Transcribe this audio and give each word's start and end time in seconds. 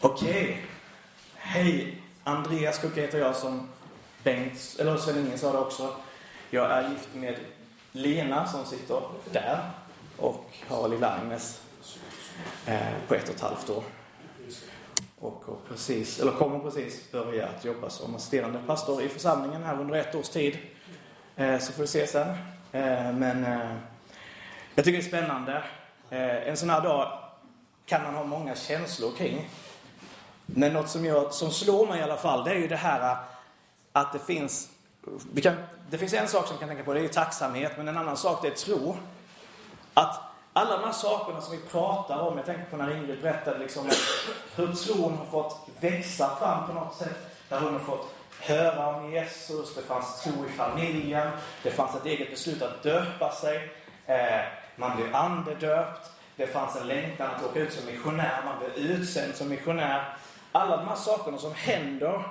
Okej. 0.00 0.62
Hej! 1.34 2.02
Andreas 2.24 2.78
Kucke 2.78 3.00
heter 3.00 3.18
jag 3.18 3.36
som 3.36 3.68
Bengt, 4.24 4.76
eller 4.80 4.96
Sven-Inge 4.96 5.38
sa 5.38 5.52
det 5.52 5.58
också. 5.58 5.94
Jag 6.50 6.70
är 6.70 6.90
gift 6.90 7.08
med 7.14 7.34
Lena 7.92 8.46
som 8.46 8.64
sitter 8.64 9.02
där 9.32 9.58
och 10.22 10.44
Harald 10.68 10.92
lilla 10.92 11.10
Agnes 11.10 11.60
eh, 12.66 12.78
på 13.08 13.14
ett 13.14 13.28
och 13.28 13.34
ett 13.34 13.40
halvt 13.40 13.70
år. 13.70 13.82
Och 15.18 15.44
precis, 15.68 16.20
eller 16.20 16.32
kommer 16.32 16.58
precis 16.58 17.10
börja 17.12 17.48
att 17.48 17.64
jobba 17.64 17.90
som 17.90 18.14
assisterande 18.14 18.60
pastor 18.66 19.02
i 19.02 19.08
församlingen 19.08 19.62
här 19.62 19.80
under 19.80 19.94
ett 19.94 20.14
års 20.14 20.28
tid. 20.28 20.58
Eh, 21.36 21.58
så 21.58 21.72
får 21.72 21.82
vi 21.82 21.86
se 21.86 22.06
sen. 22.06 22.28
Eh, 22.72 23.12
men 23.12 23.44
eh, 23.44 23.76
jag 24.74 24.84
tycker 24.84 24.98
det 24.98 25.04
är 25.04 25.08
spännande. 25.08 25.62
Eh, 26.10 26.48
en 26.48 26.56
sån 26.56 26.70
här 26.70 26.80
dag 26.80 27.18
kan 27.86 28.02
man 28.02 28.14
ha 28.14 28.24
många 28.24 28.54
känslor 28.54 29.12
kring. 29.16 29.48
Men 30.46 30.72
något 30.72 30.88
som, 30.88 31.04
jag, 31.04 31.34
som 31.34 31.50
slår 31.50 31.86
mig 31.86 32.00
i 32.00 32.02
alla 32.02 32.16
fall, 32.16 32.44
det 32.44 32.50
är 32.50 32.58
ju 32.58 32.68
det 32.68 32.76
här 32.76 33.16
att 33.92 34.12
det 34.12 34.18
finns... 34.18 34.68
Kan, 35.42 35.54
det 35.90 35.98
finns 35.98 36.12
en 36.12 36.28
sak 36.28 36.46
som 36.46 36.56
vi 36.56 36.60
kan 36.60 36.68
tänka 36.68 36.84
på, 36.84 36.94
det 36.94 37.00
är 37.00 37.02
ju 37.02 37.08
tacksamhet. 37.08 37.72
Men 37.76 37.88
en 37.88 37.96
annan 37.96 38.16
sak, 38.16 38.42
det 38.42 38.48
är 38.48 38.54
tro. 38.54 38.96
Att 39.94 40.20
alla 40.52 40.76
de 40.76 40.84
här 40.84 40.92
sakerna 40.92 41.40
som 41.40 41.56
vi 41.56 41.62
pratar 41.62 42.18
om, 42.18 42.36
jag 42.36 42.46
tänker 42.46 42.64
på 42.64 42.76
när 42.76 42.96
Ingrid 42.96 43.22
berättade 43.22 43.58
liksom 43.58 43.90
hur 44.56 44.72
tron 44.72 45.18
har 45.18 45.24
fått 45.24 45.68
växa 45.80 46.36
fram 46.36 46.66
på 46.66 46.72
något 46.72 46.94
sätt. 46.94 47.38
Där 47.48 47.60
hon 47.60 47.72
har 47.72 47.80
fått 47.80 48.14
höra 48.40 48.96
om 48.96 49.12
Jesus, 49.12 49.74
det 49.74 49.82
fanns 49.82 50.22
tro 50.22 50.32
i 50.46 50.48
familjen, 50.48 51.30
det 51.62 51.70
fanns 51.70 51.96
ett 51.96 52.06
eget 52.06 52.30
beslut 52.30 52.62
att 52.62 52.82
döpa 52.82 53.32
sig. 53.32 53.72
Eh, 54.06 54.40
man 54.76 54.96
blev 54.96 55.16
andedöpt. 55.16 56.10
Det 56.36 56.46
fanns 56.46 56.76
en 56.76 56.86
längtan 56.86 57.30
att 57.36 57.44
åka 57.44 57.60
ut 57.60 57.72
som 57.72 57.86
missionär, 57.86 58.40
man 58.44 58.58
blev 58.58 58.90
utsänd 58.90 59.34
som 59.34 59.48
missionär. 59.48 60.16
Alla 60.52 60.76
de 60.76 60.88
här 60.88 60.96
sakerna 60.96 61.38
som 61.38 61.54
händer 61.54 62.22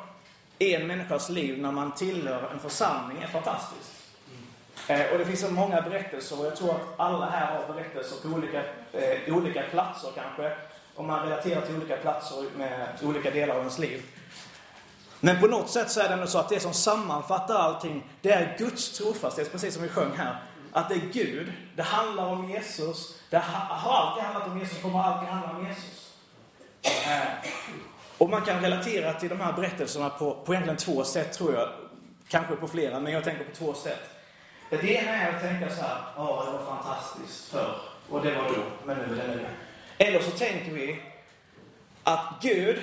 i 0.59 0.75
en 0.75 0.87
människas 0.87 1.29
liv 1.29 1.61
när 1.61 1.71
man 1.71 1.91
tillhör 1.91 2.49
en 2.53 2.59
församling 2.59 3.21
är 3.21 3.27
fantastiskt. 3.27 4.00
Eh, 4.91 5.11
och 5.11 5.17
det 5.17 5.25
finns 5.25 5.39
så 5.39 5.51
många 5.51 5.81
berättelser 5.81 6.39
och 6.39 6.45
jag 6.45 6.55
tror 6.55 6.71
att 6.71 6.81
alla 6.97 7.29
här 7.29 7.55
har 7.55 7.73
berättelser 7.73 8.29
på 8.29 8.35
olika, 8.35 8.63
eh, 8.93 9.35
olika 9.35 9.61
platser 9.61 10.09
kanske. 10.15 10.57
Om 10.95 11.07
man 11.07 11.23
relaterar 11.23 11.61
till 11.61 11.75
olika 11.75 11.97
platser 11.97 12.45
med 12.57 12.87
olika 13.03 13.31
delar 13.31 13.55
av 13.55 13.59
ens 13.59 13.79
liv. 13.79 14.03
Men 15.19 15.39
på 15.39 15.47
något 15.47 15.69
sätt 15.69 15.91
så 15.91 15.99
är 16.01 16.07
det 16.07 16.13
ändå 16.13 16.27
så 16.27 16.37
att 16.37 16.49
det 16.49 16.59
som 16.59 16.73
sammanfattar 16.73 17.55
allting, 17.55 18.03
det 18.21 18.31
är 18.31 18.55
Guds 18.57 18.97
trofasthet, 18.97 19.51
precis 19.51 19.73
som 19.73 19.83
vi 19.83 19.89
sjöng 19.89 20.11
här. 20.17 20.35
Att 20.71 20.89
det 20.89 20.95
är 20.95 21.09
Gud, 21.13 21.51
det 21.75 21.83
handlar 21.83 22.25
om 22.25 22.49
Jesus, 22.49 23.21
det 23.29 23.37
har 23.37 23.91
alltid 23.91 24.23
handlat 24.23 24.47
om 24.47 24.59
Jesus, 24.59 24.81
kommer 24.81 25.03
alltid 25.03 25.29
handla 25.29 25.57
om 25.57 25.67
Jesus. 25.67 26.13
Eh, 26.83 27.51
och 28.17 28.29
man 28.29 28.41
kan 28.41 28.61
relatera 28.61 29.13
till 29.13 29.29
de 29.29 29.39
här 29.39 29.53
berättelserna 29.53 30.09
på, 30.09 30.43
på 30.45 30.53
egentligen 30.53 30.77
två 30.77 31.03
sätt 31.03 31.33
tror 31.33 31.53
jag. 31.53 31.69
Kanske 32.27 32.55
på 32.55 32.67
flera, 32.67 32.99
men 32.99 33.13
jag 33.13 33.23
tänker 33.23 33.43
på 33.43 33.55
två 33.55 33.73
sätt. 33.73 34.20
Det 34.71 34.93
ena 34.93 35.11
är 35.11 35.35
att 35.35 35.41
tänka 35.41 35.69
så 35.69 35.81
här, 35.81 35.97
ja 36.15 36.43
det 36.45 36.51
var 36.57 36.65
fantastiskt 36.65 37.51
förr, 37.51 37.75
och 38.09 38.21
det 38.21 38.35
var 38.35 38.43
då, 38.43 38.63
men 38.85 38.97
nu 38.97 39.21
är 39.21 39.27
det 39.27 39.35
nu. 39.35 39.45
Eller 39.97 40.19
så 40.19 40.31
tänker 40.31 40.71
vi 40.71 41.01
att 42.03 42.33
Gud, 42.41 42.81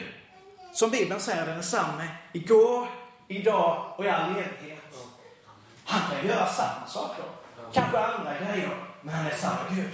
som 0.72 0.90
Bibeln 0.90 1.20
säger, 1.20 1.46
den 1.46 1.58
är 1.58 1.62
samma 1.62 2.02
igår, 2.32 2.88
idag 3.28 3.94
och 3.96 4.04
i 4.04 4.08
all 4.08 4.30
evighet. 4.30 4.78
Han 5.84 6.00
kan 6.10 6.28
göra 6.28 6.46
samma 6.46 6.86
saker. 6.86 7.24
Kanske 7.72 7.98
andra 7.98 8.32
grejer, 8.38 8.70
men 9.02 9.14
han 9.14 9.26
är 9.26 9.30
samma 9.30 9.58
Gud. 9.70 9.90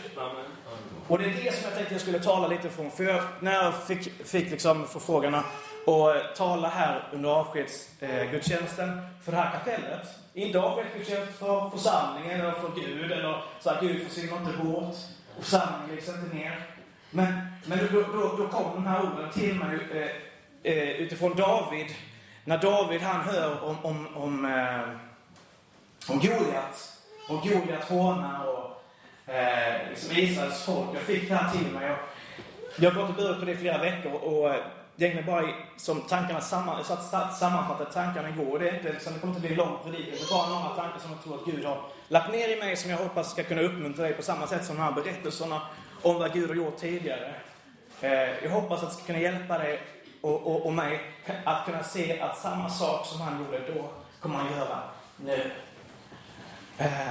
Och 1.09 1.19
det 1.19 1.25
är 1.25 1.29
det 1.29 1.55
som 1.55 1.65
jag 1.65 1.75
tänkte 1.75 1.95
jag 1.95 2.01
skulle 2.01 2.19
tala 2.19 2.49
lite 2.49 2.71
från. 2.71 2.91
För 2.91 3.05
jag, 3.05 3.23
när 3.41 3.53
jag 3.53 3.87
fick, 3.87 4.27
fick 4.27 4.51
liksom 4.51 4.87
förfrågan 4.87 5.35
att 5.35 5.45
eh, 5.87 6.35
tala 6.37 6.69
här 6.69 7.09
under 7.13 7.31
avskedsgudstjänsten 7.31 8.89
eh, 8.89 9.05
för 9.23 9.33
det 9.33 9.39
här 9.39 9.51
kapellet. 9.51 10.09
Inte 10.35 10.61
avskedsgudstjänst 10.61 11.39
för 11.39 11.71
församlingen 11.71 12.41
eller 12.41 12.53
för 12.53 12.71
Gud 12.75 13.13
eller 13.13 13.43
så 13.61 13.71
att 13.71 13.81
Gud 13.81 14.09
försvinner 14.09 14.37
inte 14.37 14.65
bort. 14.65 14.95
Och 15.37 15.45
församlingen 15.45 15.89
läggs 15.91 16.09
inte 16.09 16.37
ner. 16.37 16.67
Men, 17.11 17.35
men 17.67 17.79
då, 17.93 18.03
då, 18.03 18.37
då 18.37 18.49
kom 18.49 18.75
de 18.75 18.87
här 18.87 19.03
orden 19.03 19.31
till 19.33 19.55
mig 19.55 19.79
eh, 19.93 20.73
eh, 20.73 20.91
utifrån 20.91 21.37
David. 21.37 21.87
När 22.45 22.59
David 22.59 23.01
han 23.01 23.21
hör 23.21 23.65
om, 23.65 23.77
om, 23.83 24.09
om, 24.17 24.45
eh, 24.45 24.81
om 26.11 26.19
Goliat. 26.19 26.93
Och 27.29 27.43
Goliat 27.43 27.85
hånar 27.85 28.47
och 28.47 28.84
eh, 29.27 29.89
liksom 29.91 30.17
Israels 30.17 30.65
folk. 30.65 30.89
Jag 30.95 31.03
fick 31.03 31.29
det 31.29 31.35
här 31.35 31.53
till 31.53 31.73
mig. 31.73 31.91
Och 31.91 31.99
jag 32.77 32.91
har 32.91 33.01
gått 33.01 33.11
och 33.11 33.17
burit 33.17 33.39
på 33.39 33.45
det 33.45 33.53
i 33.53 33.57
flera 33.57 33.79
veckor 33.79 34.13
och 34.13 34.55
eh, 34.55 34.61
det 34.97 35.13
är 35.13 35.23
bara 35.23 35.49
som 35.77 36.01
tankarna 36.01 36.41
samman, 36.41 36.77
jag 36.77 36.87
satt, 36.87 37.37
sammanfattade 37.39 37.93
tankarna 37.93 38.29
igår. 38.29 38.59
Det, 38.59 38.69
är 38.69 38.75
inte, 38.75 38.93
liksom, 38.93 39.13
det 39.13 39.19
kommer 39.19 39.35
inte 39.35 39.47
bli 39.47 39.57
lång 39.57 39.79
predikan. 39.85 40.11
Det 40.11 40.25
är 40.25 40.39
bara 40.39 40.49
några 40.49 40.75
tankar 40.75 40.99
som 40.99 41.11
jag 41.11 41.23
tror 41.23 41.35
att 41.35 41.45
Gud 41.45 41.65
har 41.65 41.81
lagt 42.09 42.33
ner 42.33 42.49
i 42.49 42.57
mig 42.57 42.77
som 42.77 42.91
jag 42.91 42.99
hoppas 42.99 43.31
ska 43.31 43.43
kunna 43.43 43.63
uppmuntra 43.63 44.05
dig 44.05 44.15
på 44.15 44.23
samma 44.23 44.47
sätt 44.47 44.65
som 44.65 44.77
de 44.77 44.83
här 44.83 44.93
berättelserna 44.93 45.63
om 46.03 46.19
vad 46.19 46.33
Gud 46.33 46.49
har 46.49 46.57
gjort 46.57 46.77
tidigare. 46.77 47.35
Eh, 48.01 48.45
jag 48.45 48.51
hoppas 48.51 48.83
att 48.83 48.89
det 48.89 48.95
ska 48.95 49.05
kunna 49.05 49.19
hjälpa 49.19 49.59
dig 49.59 49.81
och, 50.21 50.47
och, 50.47 50.67
och 50.67 50.73
mig 50.73 51.01
att 51.45 51.67
kunna 51.67 51.83
se 51.83 52.21
att 52.21 52.39
samma 52.39 52.71
sak 52.71 53.07
som 53.07 53.21
han 53.21 53.45
gjorde 53.45 53.73
då 53.75 53.91
kommer 54.21 54.39
han 54.39 54.53
göra 54.53 54.83
nu. 55.17 55.51
Eh, 56.79 57.09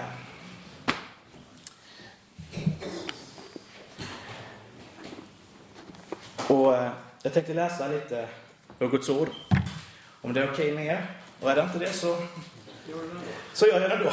och 6.47 6.75
eh, 6.75 6.91
jag 7.23 7.33
tänkte 7.33 7.53
läsa 7.53 7.87
lite 7.87 8.27
ur 8.79 8.89
Guds 8.89 9.09
ord. 9.09 9.29
Om 10.21 10.33
det 10.33 10.41
är 10.41 10.51
okej 10.51 10.71
med 10.71 10.85
er. 10.85 11.05
Och 11.41 11.51
är 11.51 11.55
det 11.55 11.61
inte 11.61 11.79
det 11.79 11.93
så, 11.93 12.17
så 13.53 13.65
gör 13.65 13.81
jag 13.81 13.89
det 13.89 13.97
då. 13.97 14.11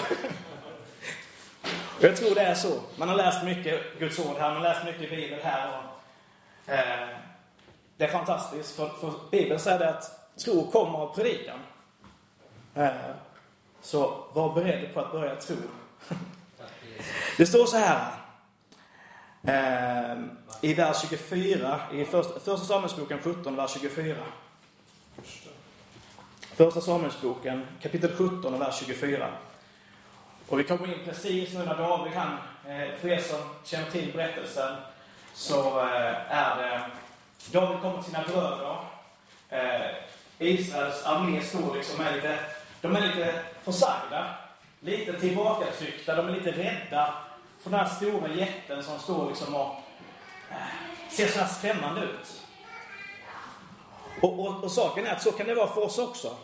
Och 1.99 2.05
jag 2.05 2.17
tror 2.17 2.35
det 2.35 2.41
är 2.41 2.55
så. 2.55 2.81
Man 2.97 3.09
har 3.09 3.17
läst 3.17 3.45
mycket 3.45 3.99
Guds 3.99 4.19
ord 4.19 4.37
här, 4.39 4.49
man 4.49 4.57
har 4.57 4.63
läst 4.63 4.85
mycket 4.85 5.01
Bibel 5.01 5.17
Bibeln 5.17 5.43
här. 5.43 5.69
Och, 5.69 6.73
eh, 6.73 7.09
det 7.97 8.05
är 8.05 8.09
fantastiskt, 8.09 8.77
för, 8.77 8.89
för 8.89 9.13
Bibeln 9.31 9.61
säger 9.61 9.79
det 9.79 9.89
att 9.89 10.37
tro 10.45 10.71
kommer 10.71 10.99
av 10.99 11.15
predikan. 11.15 11.59
Eh, 12.75 12.91
så 13.83 14.25
var 14.33 14.55
beredd 14.55 14.95
på 14.95 15.01
att 15.01 15.13
börja 15.13 15.37
tro. 15.37 15.57
Det 17.37 17.47
står 17.47 17.67
så 17.67 17.77
här. 17.77 18.20
Eh, 19.43 20.17
I 20.61 20.75
vers 20.75 21.01
24, 21.01 21.81
i 21.93 22.05
första, 22.05 22.41
första 22.41 22.67
Samuelsboken 22.67 23.19
17, 23.23 23.57
vers 23.57 23.71
24. 23.71 24.17
Första 26.55 26.81
Samuelsboken, 26.81 27.67
kapitel 27.83 28.11
17 28.17 28.55
och 28.55 28.61
vers 28.61 28.79
24. 28.79 29.29
Och 30.49 30.59
vi 30.59 30.65
kommer 30.65 30.87
in 30.87 31.05
precis 31.05 31.55
nu 31.55 31.59
när 31.59 31.77
David, 31.77 32.13
han, 32.13 32.33
eh, 32.67 32.95
för 33.01 33.09
er 33.09 33.19
som 33.19 33.39
känner 33.65 33.91
till 33.91 34.13
berättelsen, 34.13 34.77
så 35.35 35.81
eh, 35.81 36.37
är 36.37 36.57
det 36.57 36.83
David 37.53 37.81
kommer 37.81 38.03
till 38.03 38.13
sina 38.13 38.25
bröder. 38.25 38.77
Eh, 39.49 39.91
Israels 40.39 41.05
armé 41.05 41.41
står 41.41 41.77
liksom 41.77 42.01
är 42.01 42.15
lite, 42.15 42.39
de 42.81 42.97
är 42.97 43.01
lite 43.01 43.35
försagda, 43.63 44.35
lite 44.81 45.21
tillbakatryckta, 45.21 46.17
de 46.17 46.29
är 46.29 46.33
lite 46.33 46.51
rädda 46.51 47.15
för 47.63 47.71
den 47.71 47.81
här 47.81 47.89
stora 47.89 48.35
jätten 48.35 48.83
som 48.83 48.99
står 48.99 49.29
liksom 49.29 49.55
och 49.55 49.75
ser 51.11 51.29
så 51.29 51.39
här 51.39 51.47
skrämmande 51.47 52.01
ut. 52.03 52.43
Och, 54.23 54.41
och, 54.41 54.65
och, 54.65 54.71
saken 54.71 55.07
är 55.07 55.13
att 55.13 55.23
så 55.23 55.33
kan 55.33 55.47
det 55.47 55.55
vara 55.55 55.69
för 55.69 55.85
oss 55.85 55.99
också. 55.99 56.37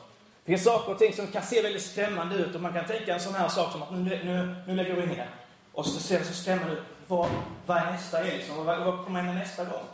Det 0.44 0.52
finns 0.52 0.64
saker 0.64 0.92
och 0.92 0.98
ting 0.98 1.12
som 1.12 1.26
kan 1.26 1.42
se 1.42 1.62
väldigt 1.62 1.82
skrämmande 1.82 2.36
ut 2.36 2.54
och 2.54 2.60
man 2.60 2.72
kan 2.72 2.86
tänka 2.86 3.14
en 3.14 3.20
sån 3.20 3.34
här 3.34 3.48
sak 3.48 3.72
som 3.72 3.82
att 3.82 3.92
nu, 3.92 4.24
nu, 4.24 4.56
nu 4.66 4.76
lägger 4.76 4.94
vi 4.94 5.06
ner. 5.06 5.30
Och 5.72 5.86
så 5.86 6.00
ser 6.00 6.18
det 6.18 6.24
så 6.24 6.34
skrämmande 6.34 6.72
ut. 6.74 6.82
Vad, 7.06 7.30
vad 7.66 7.76
är 7.76 7.90
nästa 7.90 8.20
liksom? 8.20 8.64
Vad, 8.64 8.84
vad 8.84 9.04
kommer 9.04 9.22
hända 9.22 9.40
nästa 9.40 9.64
gång? 9.64 9.84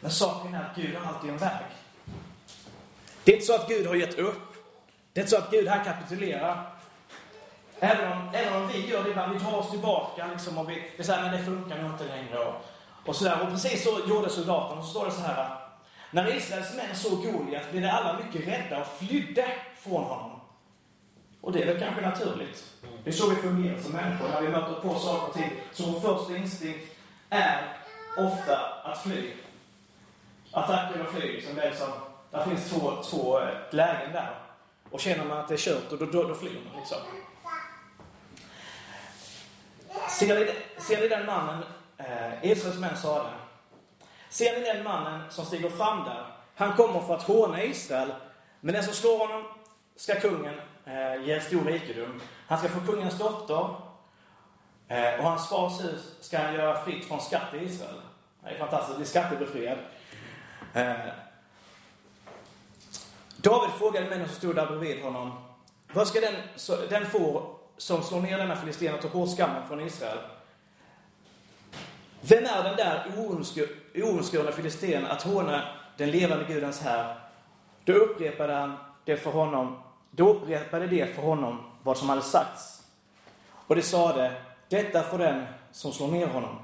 Men 0.00 0.10
saken 0.10 0.54
är 0.54 0.60
att 0.60 0.76
Gud 0.76 0.96
har 0.96 1.14
alltid 1.14 1.30
en 1.30 1.38
väg. 1.38 1.64
Det 3.24 3.32
är 3.32 3.36
inte 3.36 3.46
så 3.46 3.54
att 3.54 3.68
Gud 3.68 3.86
har 3.86 3.94
gett 3.94 4.18
upp. 4.18 4.54
Det 5.12 5.20
är 5.20 5.22
inte 5.22 5.36
så 5.36 5.42
att 5.42 5.50
Gud 5.50 5.68
här 5.68 5.84
kapitulerar. 5.84 6.73
Även 7.80 8.12
om, 8.12 8.30
även 8.32 8.62
om 8.62 8.68
vi 8.68 8.90
gör 8.90 9.04
det 9.04 9.10
ibland, 9.10 9.32
vi 9.32 9.38
drar 9.38 9.58
oss 9.58 9.70
tillbaka 9.70 10.26
liksom 10.26 10.58
och 10.58 10.70
vi, 10.70 10.90
vi 10.96 11.04
säger 11.04 11.24
att 11.24 11.32
det 11.32 11.44
funkar 11.44 11.82
nog 11.82 11.90
inte 11.90 12.04
längre. 12.04 12.38
Och, 12.38 12.54
och, 13.06 13.16
sådär. 13.16 13.40
och 13.42 13.48
precis 13.48 13.84
så 13.84 14.00
gjorde 14.08 14.30
soldaterna. 14.30 14.80
Och 14.80 14.86
så 14.86 14.90
står 14.90 15.06
det 15.06 15.12
så 15.12 15.20
här. 15.20 15.56
När 16.10 16.36
Israels 16.36 16.74
män 16.76 16.96
såg 16.96 17.22
Goliat 17.22 17.70
blev 17.70 17.82
de 17.82 17.88
alla 17.88 18.18
mycket 18.18 18.48
rädda 18.48 18.80
och 18.80 18.86
flydde 18.86 19.46
från 19.76 20.04
honom. 20.04 20.40
Och 21.40 21.52
det 21.52 21.62
är 21.62 21.66
väl 21.66 21.80
kanske 21.80 22.00
naturligt. 22.00 22.64
Det 23.04 23.10
är 23.10 23.14
så 23.14 23.30
vi 23.30 23.36
fungerar 23.36 23.78
som 23.78 23.92
människor. 23.92 24.28
När 24.28 24.40
vi 24.40 24.48
möter 24.48 24.74
på 24.74 24.98
saker 24.98 25.28
och 25.28 25.34
ting, 25.34 25.50
så 25.72 25.90
vår 25.90 26.00
första 26.00 26.36
instinkt 26.36 26.96
är 27.30 27.76
ofta 28.16 28.58
att 28.84 29.02
fly. 29.02 29.32
Attack 30.50 30.94
eller 30.94 31.04
fly. 31.04 31.32
Liksom 31.32 31.54
det 31.54 31.62
är 31.62 31.70
liksom, 31.70 31.88
där 32.30 32.44
finns 32.44 32.70
två, 32.70 33.02
två 33.02 33.40
eh, 33.40 33.48
lägen 33.70 34.12
där. 34.12 34.34
Och 34.90 35.00
känner 35.00 35.24
man 35.24 35.38
att 35.38 35.48
det 35.48 35.54
är 35.54 35.58
kört, 35.58 35.90
då, 35.90 35.96
då, 35.96 36.22
då 36.22 36.34
flyr 36.34 36.60
man. 36.70 36.80
Liksom. 36.80 36.98
Ser 40.14 40.40
ni, 40.40 40.52
ser 40.78 41.00
ni 41.00 41.08
den 41.08 41.26
mannen, 41.26 41.64
eh, 41.98 42.50
Israels 42.50 42.78
män 42.78 42.96
sade, 42.96 43.28
ser 44.28 44.58
ni 44.58 44.64
den 44.64 44.84
mannen 44.84 45.30
som 45.30 45.44
stiger 45.44 45.70
fram 45.70 46.04
där? 46.04 46.26
Han 46.54 46.76
kommer 46.76 47.00
för 47.00 47.14
att 47.14 47.22
håna 47.22 47.62
Israel, 47.62 48.14
men 48.60 48.74
den 48.74 48.84
som 48.84 48.94
slår 48.94 49.18
honom 49.18 49.44
ska 49.96 50.20
kungen 50.20 50.54
eh, 50.84 51.26
ge 51.26 51.40
stor 51.40 51.64
rikedom. 51.64 52.20
Han 52.46 52.58
ska 52.58 52.68
få 52.68 52.92
kungens 52.92 53.18
dotter, 53.18 53.74
eh, 54.88 55.14
och 55.18 55.24
hans 55.24 55.48
fars 55.48 55.84
hus 55.84 56.14
ska 56.20 56.38
han 56.38 56.54
göra 56.54 56.84
fritt 56.84 57.08
från 57.08 57.20
skatt 57.20 57.54
i 57.54 57.64
Israel. 57.64 58.00
Det 58.42 58.50
är 58.50 58.58
fantastiskt, 58.58 58.96
blir 58.96 59.06
skattebefriad. 59.06 59.78
Eh, 60.74 60.94
David 63.36 63.70
frågade 63.78 64.10
männen 64.10 64.28
som 64.28 64.36
stod 64.36 64.56
där 64.56 64.66
bredvid 64.66 65.02
honom, 65.02 65.44
vad 65.92 66.08
ska 66.08 66.20
den, 66.20 66.34
den 66.88 67.06
få 67.06 67.53
som 67.76 68.02
slår 68.02 68.20
ner 68.20 68.38
denna 68.38 68.56
filisten 68.56 68.94
och 68.94 69.00
tar 69.00 69.08
bort 69.08 69.36
skammen 69.36 69.68
från 69.68 69.80
Israel? 69.80 70.18
Vem 72.20 72.44
är 72.44 72.62
den 72.62 72.76
där 72.76 73.12
oomskurna 73.94 74.52
filisten 74.52 75.06
att 75.06 75.22
håna 75.22 75.62
den 75.96 76.10
levande 76.10 76.44
Gudens 76.44 76.80
här? 76.80 77.16
Då 77.84 77.92
upprepade 77.92 78.52
han 78.52 78.76
det 79.04 79.16
för 79.16 79.30
honom, 79.30 79.82
då 80.10 80.28
upprepade 80.28 80.86
det 80.86 81.14
för 81.14 81.22
honom 81.22 81.70
vad 81.82 81.98
som 81.98 82.08
hade 82.08 82.22
sagts. 82.22 82.82
Och 83.50 83.76
det 83.76 83.82
sade, 83.82 84.32
detta 84.68 85.02
får 85.02 85.18
den 85.18 85.46
som 85.72 85.92
slår 85.92 86.08
ner 86.08 86.26
honom. 86.26 86.58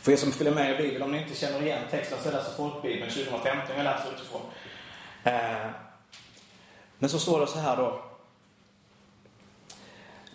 För 0.00 0.12
er 0.12 0.16
som 0.16 0.32
följer 0.32 0.54
med 0.54 0.74
i 0.74 0.82
Bibeln, 0.82 1.02
om 1.02 1.12
ni 1.12 1.22
inte 1.22 1.34
känner 1.34 1.62
igen 1.62 1.82
texten 1.90 2.18
så 2.22 2.28
är 2.28 2.32
det 2.32 2.38
alltså 2.38 2.56
Folkbibeln 2.56 3.10
2015 3.10 3.76
jag 3.76 3.84
läser 3.84 4.12
utifrån. 4.12 4.40
Eh, 5.24 5.70
men 6.98 7.10
så 7.10 7.18
står 7.18 7.40
det 7.40 7.46
så 7.46 7.58
här 7.58 7.76
då. 7.76 8.02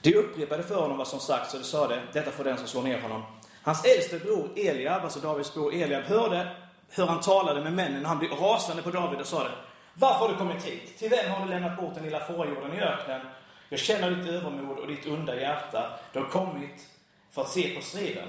De 0.01 0.15
upprepade 0.15 0.63
för 0.63 0.75
honom 0.75 0.97
vad 0.97 1.07
som 1.07 1.19
sagts 1.19 1.53
och 1.53 1.59
de 1.59 1.65
sade, 1.65 2.01
detta 2.13 2.31
får 2.31 2.43
den 2.43 2.57
som 2.57 2.67
slår 2.67 2.83
ner 2.83 3.01
honom. 3.01 3.23
Hans 3.63 3.85
äldste 3.85 4.19
bror 4.19 4.49
Eliab, 4.55 5.03
alltså 5.03 5.19
Davids 5.19 5.53
bror 5.53 5.73
Eliab, 5.73 6.03
hörde 6.03 6.55
hur 6.89 7.05
han 7.05 7.21
talade 7.21 7.61
med 7.63 7.73
männen 7.73 8.03
och 8.03 8.09
han 8.09 8.19
blev 8.19 8.31
rasande 8.31 8.81
på 8.81 8.91
David 8.91 9.19
och 9.19 9.27
sade, 9.27 9.49
varför 9.93 10.19
har 10.19 10.29
du 10.29 10.35
kommit 10.35 10.63
hit? 10.63 10.97
Till 10.97 11.09
vem 11.09 11.31
har 11.31 11.45
du 11.45 11.49
lämnat 11.49 11.77
bort 11.77 11.95
den 11.95 12.03
lilla 12.03 12.19
fårjorden 12.19 12.73
i 12.73 12.81
öknen? 12.81 13.21
Jag 13.69 13.79
känner 13.79 14.11
ditt 14.11 14.29
övermod 14.29 14.77
och 14.77 14.87
ditt 14.87 15.07
onda 15.07 15.35
hjärta. 15.35 15.99
Du 16.13 16.19
har 16.19 16.29
kommit 16.29 16.87
för 17.31 17.41
att 17.41 17.49
se 17.49 17.75
på 17.75 17.81
striden. 17.81 18.27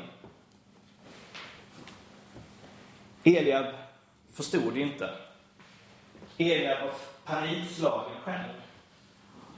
Eliab 3.25 3.67
förstod 4.34 4.76
inte. 4.76 5.11
Eliab 6.38 6.78
var 6.81 6.90
panikslagen 7.25 8.17
själv. 8.25 8.52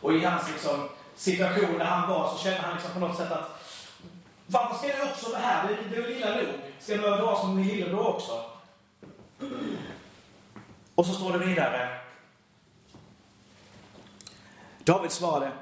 Och 0.01 0.13
i 0.13 0.25
hans 0.25 0.51
liksom, 0.53 0.89
situation 1.23 1.79
där 1.79 1.85
han 1.85 2.11
var 2.11 2.29
så 2.29 2.39
kände 2.39 2.59
han 2.59 2.75
liksom 2.75 2.93
på 2.93 2.99
något 2.99 3.17
sätt 3.17 3.33
att 3.33 3.63
varför 4.47 4.75
ska 4.75 4.99
jag 4.99 5.09
också 5.09 5.31
det 5.31 5.37
här? 5.37 5.69
Det 5.91 5.97
är 5.97 6.03
väl 6.03 6.13
illa 6.13 6.37
nog. 6.37 6.47
Ska 6.79 6.93
jag 6.93 7.01
behöva 7.01 7.25
vara 7.25 7.37
som 7.37 7.57
min 7.57 7.69
lillebror 7.69 8.07
också? 8.07 8.45
Och 10.95 11.07
så 11.07 11.13
står 11.13 11.33
det 11.33 11.47
vidare. 11.47 11.99
David 14.85 15.11
svarade, 15.11 15.53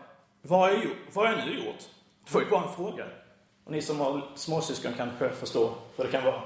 vad 0.43 0.61
har 0.61 0.69
jag, 0.69 0.85
gjort? 0.85 0.97
Vad 1.12 1.29
har 1.29 1.37
jag 1.37 1.47
nu 1.47 1.65
gjort? 1.65 1.81
Det 2.25 2.35
var 2.35 2.41
ju 2.41 2.51
bara 2.51 2.62
en 2.62 2.75
fråga. 2.75 3.05
Och 3.65 3.73
ni 3.73 3.83
som 3.83 4.01
har 4.01 4.29
småsyskon 4.35 4.93
kanske 4.97 5.31
förstår 5.31 5.75
vad 5.97 6.07
det 6.07 6.11
kan 6.11 6.25
vara. 6.25 6.43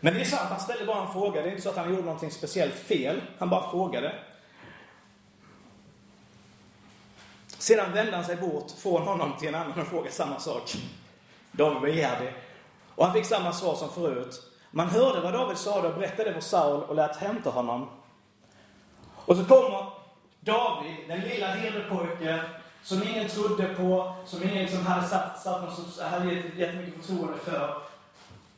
Men 0.00 0.14
det 0.14 0.20
är 0.20 0.24
sant, 0.24 0.50
han 0.50 0.60
ställde 0.60 0.84
bara 0.84 1.06
en 1.06 1.12
fråga. 1.12 1.42
Det 1.42 1.48
är 1.48 1.50
inte 1.50 1.62
så 1.62 1.68
att 1.68 1.76
han 1.76 1.90
gjorde 1.90 2.02
någonting 2.02 2.30
speciellt 2.30 2.74
fel. 2.74 3.20
Han 3.38 3.50
bara 3.50 3.70
frågade. 3.70 4.14
Sedan 7.64 7.92
vände 7.92 8.16
han 8.16 8.24
sig 8.24 8.36
bort 8.36 8.70
från 8.70 9.02
honom 9.02 9.32
till 9.38 9.48
en 9.48 9.54
annan 9.54 9.80
och 9.80 9.86
frågade 9.86 10.10
samma 10.10 10.40
sak. 10.40 10.76
David 11.52 11.82
begärde. 11.82 12.34
Och 12.94 13.04
han 13.04 13.14
fick 13.14 13.24
samma 13.24 13.52
svar 13.52 13.74
som 13.74 13.90
förut. 13.90 14.42
Man 14.70 14.88
hörde 14.88 15.20
vad 15.20 15.32
David 15.32 15.56
sade 15.56 15.88
och 15.88 15.94
berättade 15.94 16.32
för 16.32 16.40
Saul 16.40 16.82
och 16.82 16.94
lät 16.94 17.16
hämta 17.16 17.50
honom. 17.50 17.88
Och 19.14 19.36
så 19.36 19.44
kommer 19.44 19.86
David, 20.40 20.96
den 21.08 21.20
lilla 21.20 21.46
herdepojken, 21.46 22.40
som 22.82 23.02
ingen 23.02 23.28
trodde 23.28 23.74
på, 23.74 24.14
som 24.26 24.42
ingen 24.42 24.62
liksom 24.62 24.86
hade 24.86 25.06
satt, 25.06 25.42
satt 25.42 25.74
som 25.74 26.04
hade 26.10 26.34
gett 26.34 26.54
jättemycket 26.54 26.94
förtroende 26.94 27.38
för. 27.38 27.82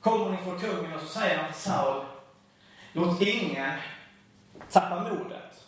Kommer 0.01 0.31
inför 0.31 0.59
kungen 0.59 0.95
och 0.95 1.01
så 1.01 1.07
säger 1.07 1.39
han 1.39 1.53
till 1.53 1.63
Saul, 1.63 2.05
låt 2.93 3.23
ingen 3.23 3.73
tappa 4.71 5.01
modet. 5.01 5.65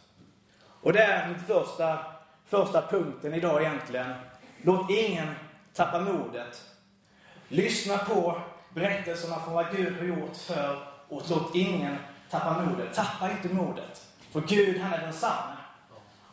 Och 0.80 0.92
det 0.92 1.02
är 1.02 1.28
mitt 1.28 1.46
första, 1.46 2.17
första 2.48 2.82
punkten 2.82 3.34
idag 3.34 3.62
egentligen. 3.62 4.12
Låt 4.62 4.90
ingen 4.90 5.34
tappa 5.74 6.00
modet. 6.00 6.62
Lyssna 7.48 7.98
på 7.98 8.40
berättelserna 8.74 9.40
från 9.40 9.54
vad 9.54 9.76
Gud 9.76 9.98
har 9.98 10.04
gjort 10.04 10.36
för 10.36 10.78
och 11.08 11.22
låt 11.30 11.54
ingen 11.54 11.96
tappa 12.30 12.62
modet. 12.62 12.94
Tappa 12.94 13.30
inte 13.30 13.48
modet. 13.48 14.06
För 14.32 14.40
Gud, 14.40 14.80
han 14.80 14.92
är 14.92 15.00
densamme. 15.00 15.56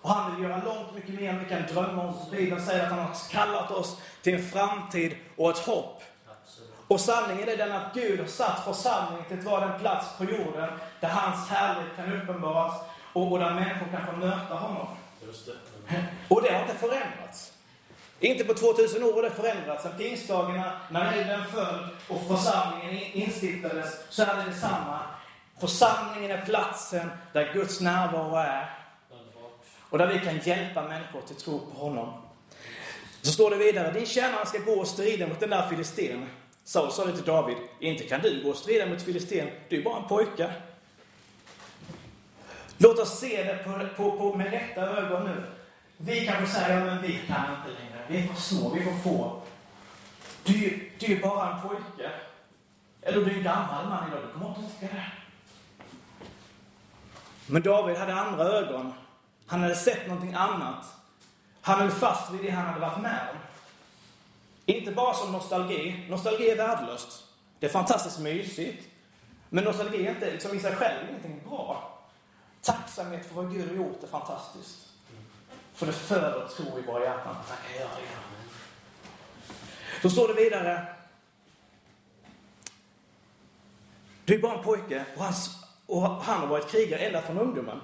Och 0.01 0.09
han 0.09 0.35
vill 0.35 0.44
göra 0.44 0.63
långt 0.63 0.95
mycket 0.95 1.15
mer 1.15 1.29
än 1.29 1.39
vi 1.39 1.50
kan 1.50 1.62
drömma 1.73 2.03
om. 2.03 2.15
Bibeln 2.31 2.65
säger 2.65 2.83
att 2.83 2.91
han 2.91 3.00
har 3.00 3.31
kallat 3.31 3.71
oss 3.71 4.01
till 4.21 4.33
en 4.33 4.47
framtid 4.47 5.15
och 5.35 5.50
ett 5.50 5.57
hopp. 5.57 6.03
Och 6.88 7.00
sanningen 7.00 7.50
är 7.50 7.57
den 7.57 7.71
att 7.71 7.94
Gud 7.94 8.19
har 8.19 8.27
satt 8.27 8.65
församlingen 8.65 9.25
till 9.27 9.39
att 9.39 9.44
vara 9.44 9.68
den 9.68 9.79
plats 9.79 10.18
på 10.18 10.23
jorden 10.23 10.69
där 11.00 11.09
hans 11.09 11.50
härlighet 11.50 11.95
kan 11.95 12.13
uppenbaras 12.13 12.73
och, 13.13 13.39
där 13.39 13.53
människor 13.53 13.88
kan 13.91 14.06
få 14.06 14.11
möta 14.11 14.56
honom. 14.56 14.88
Det. 15.19 15.75
Och 16.27 16.41
det 16.41 16.53
har 16.53 16.61
inte 16.61 16.75
förändrats. 16.75 17.51
Inte 18.19 18.43
på 18.43 18.53
2000 18.53 19.03
år 19.03 19.13
har 19.13 19.23
det 19.23 19.29
förändrats. 19.29 19.83
Sen 19.83 19.97
pingstdagarna, 19.97 20.81
när 20.89 21.13
elden 21.13 21.41
föll 21.53 21.87
och 22.07 22.27
församlingen 22.27 23.11
instiftades, 23.13 23.93
så 24.09 24.21
är 24.21 24.35
det 24.35 24.51
detsamma. 24.51 24.99
Församlingen 25.59 26.31
är 26.31 26.45
platsen 26.45 27.09
där 27.33 27.53
Guds 27.53 27.81
närvaro 27.81 28.35
är. 28.35 28.69
Och 29.89 29.97
där 29.97 30.07
vi 30.07 30.19
kan 30.19 30.37
hjälpa 30.37 30.81
människor 30.81 31.21
till 31.21 31.35
tro 31.35 31.59
på 31.59 31.79
honom. 31.79 32.13
Så 33.21 33.31
står 33.31 33.49
det 33.49 33.57
vidare, 33.57 33.92
din 33.92 34.06
tjänare 34.06 34.45
ska 34.45 34.57
gå 34.57 34.71
och 34.71 34.87
strida 34.87 35.27
mot 35.27 35.39
den 35.39 35.49
där 35.49 35.69
filisten. 35.69 36.25
Saul 36.63 36.92
sa 36.92 37.06
det 37.06 37.13
till 37.13 37.25
David, 37.25 37.57
inte 37.80 38.04
kan 38.04 38.21
du 38.21 38.44
gå 38.44 38.49
och 38.49 38.57
strida 38.57 38.85
mot 38.85 39.01
filisten, 39.01 39.49
du 39.69 39.80
är 39.80 39.83
bara 39.83 39.97
en 39.97 40.07
pojke. 40.07 40.51
Låt 42.77 42.99
oss 42.99 43.19
se 43.19 43.44
det 43.44 43.63
på, 43.63 43.87
på, 43.97 44.18
på, 44.18 44.37
med 44.37 44.51
rätta 44.51 44.81
ögon 44.81 45.23
nu. 45.23 45.44
Vi 45.97 46.25
kanske 46.25 46.47
säger, 46.47 46.80
ja, 46.80 46.85
men 46.85 47.02
vi 47.02 47.19
kan 47.28 47.56
inte 47.57 47.80
längre. 47.80 48.06
Vi 48.07 48.18
är 48.18 48.28
för 48.28 48.42
små, 48.42 48.69
vi 48.69 48.80
är 48.80 48.83
för 48.83 48.99
få. 48.99 49.42
Du, 50.44 50.90
du 50.99 51.18
är 51.18 51.21
bara 51.21 51.56
en 51.56 51.61
pojke. 51.61 52.11
Eller 53.02 53.25
du 53.25 53.31
är 53.31 53.35
en 53.35 53.44
gammal 53.44 53.90
man 53.90 54.07
idag, 54.07 54.23
du 54.23 54.33
kommer 54.33 54.47
inte 54.47 54.61
tycka 54.61 54.95
det. 54.95 55.11
Men 57.47 57.61
David 57.61 57.97
hade 57.97 58.14
andra 58.14 58.44
ögon. 58.44 58.94
Han 59.45 59.61
hade 59.61 59.75
sett 59.75 60.07
någonting 60.07 60.33
annat. 60.33 60.85
Han 61.61 61.80
höll 61.80 61.92
fast 61.92 62.31
vid 62.31 62.44
det 62.44 62.49
han 62.49 62.66
hade 62.66 62.80
varit 62.80 63.02
med 63.02 63.28
om. 63.31 63.37
Inte 64.66 64.92
bara 64.92 65.14
som 65.14 65.31
nostalgi. 65.31 66.06
Nostalgi 66.09 66.49
är 66.49 66.56
värdelöst. 66.56 67.23
Det 67.59 67.66
är 67.66 67.69
fantastiskt 67.69 68.19
mysigt. 68.19 68.87
Men 69.49 69.64
nostalgi 69.64 70.07
är 70.07 70.11
inte 70.11 70.31
liksom 70.31 70.57
i 70.57 70.59
sig 70.59 70.75
själv 70.75 71.09
ingenting 71.09 71.42
bra. 71.49 71.99
Tacksamhet 72.61 73.25
för 73.25 73.35
vad 73.35 73.54
Gud 73.54 73.69
har 73.69 73.75
gjort 73.75 74.04
är 74.04 74.07
fantastiskt. 74.07 74.78
För 75.75 75.85
det 75.85 75.91
föder 75.91 76.47
tro 76.47 76.79
i 76.79 76.81
våra 76.81 77.03
hjärtan. 77.03 77.35
Han 77.47 77.57
kan 77.67 77.79
göra 77.79 77.89
det. 77.89 78.25
Då 80.01 80.09
står 80.09 80.27
det 80.27 80.33
vidare. 80.33 80.85
Du 84.25 84.35
är 84.35 84.41
bara 84.41 84.57
en 84.57 84.63
pojke 84.63 85.05
och 85.15 85.23
han, 85.23 85.33
och 85.85 86.01
han 86.01 86.39
har 86.39 86.47
varit 86.47 86.71
krigare 86.71 86.99
ända 86.99 87.21
från 87.21 87.37
ungdomen. 87.37 87.81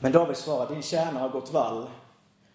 Men 0.00 0.12
David 0.12 0.36
svarar, 0.36 0.70
din 0.70 0.82
tjänare 0.82 1.22
har 1.22 1.28
gått 1.28 1.52
vall 1.52 1.86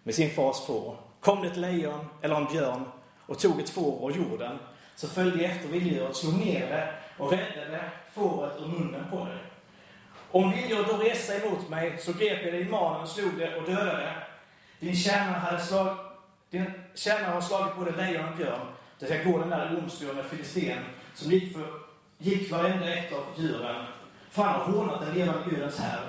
med 0.02 0.14
sin 0.14 0.30
fars 0.30 0.66
får. 0.66 0.96
Kom 1.20 1.42
det 1.42 1.48
ett 1.48 1.56
lejon 1.56 2.08
eller 2.22 2.34
en 2.36 2.52
björn 2.52 2.84
och 3.26 3.38
tog 3.38 3.60
ett 3.60 3.70
får 3.70 4.10
ur 4.10 4.16
jorden, 4.16 4.58
så 4.96 5.08
följde 5.08 5.42
jag 5.42 5.52
efter 5.52 5.68
vilddjuret, 5.68 6.16
slog 6.16 6.34
ner 6.34 6.60
det 6.60 6.94
och 7.18 7.30
räddade 7.32 7.90
fåret 8.12 8.52
ur 8.58 8.66
munnen 8.66 9.04
på 9.10 9.16
det. 9.16 9.53
Om 10.34 10.50
vilddjuret 10.50 10.86
då 10.88 10.96
reste 10.96 11.34
emot 11.34 11.68
mig, 11.68 11.98
så 11.98 12.12
grep 12.12 12.44
jag 12.44 12.54
det 12.54 12.58
i 12.58 12.68
manen 12.68 13.00
och 13.00 13.08
slog 13.08 13.38
det 13.38 13.56
och 13.56 13.68
dödade. 13.70 14.12
Din 14.80 14.96
tjänare 14.96 15.38
hade 15.38 15.62
slag, 15.62 15.96
din 16.50 16.72
tjänare 16.94 17.32
har 17.34 17.40
slagit 17.40 17.76
både 17.76 17.90
lejon 17.90 18.28
och 18.28 18.36
björn. 18.36 18.66
Det 18.98 19.06
ska 19.06 19.30
gå 19.30 19.38
den 19.38 19.50
där 19.50 19.78
omskurna 19.78 20.22
filisten 20.22 20.78
som 21.14 21.30
gick 21.30 21.52
för, 21.52 21.66
gick 22.18 22.50
varenda 22.50 22.94
ett 22.94 23.12
av 23.12 23.24
djuren. 23.36 23.84
För 24.30 24.42
han 24.42 24.60
har 24.60 24.72
hånat 24.72 25.00
den 25.00 25.14
levande 25.14 25.50
Gudens 25.50 25.78
här. 25.78 26.00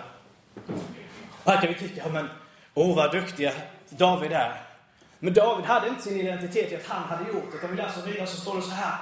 Här 1.45 1.61
kan 1.61 1.73
vi 1.73 1.79
tycka, 1.79 2.09
men 2.09 2.29
åh 2.73 2.95
vad 2.95 3.11
duktiga 3.11 3.51
David 3.89 4.31
är. 4.31 4.61
Men 5.19 5.33
David 5.33 5.65
hade 5.65 5.87
inte 5.87 6.01
sin 6.01 6.19
identitet 6.19 6.71
i 6.71 6.75
att 6.75 6.87
han 6.87 7.03
hade 7.03 7.29
gjort 7.29 7.51
det. 7.51 7.57
utan 7.57 7.71
vi 7.71 7.77
läser 7.77 8.01
vidare 8.01 8.27
så 8.27 8.41
står 8.41 8.55
det 8.55 8.61
så 8.61 8.71
här. 8.71 8.97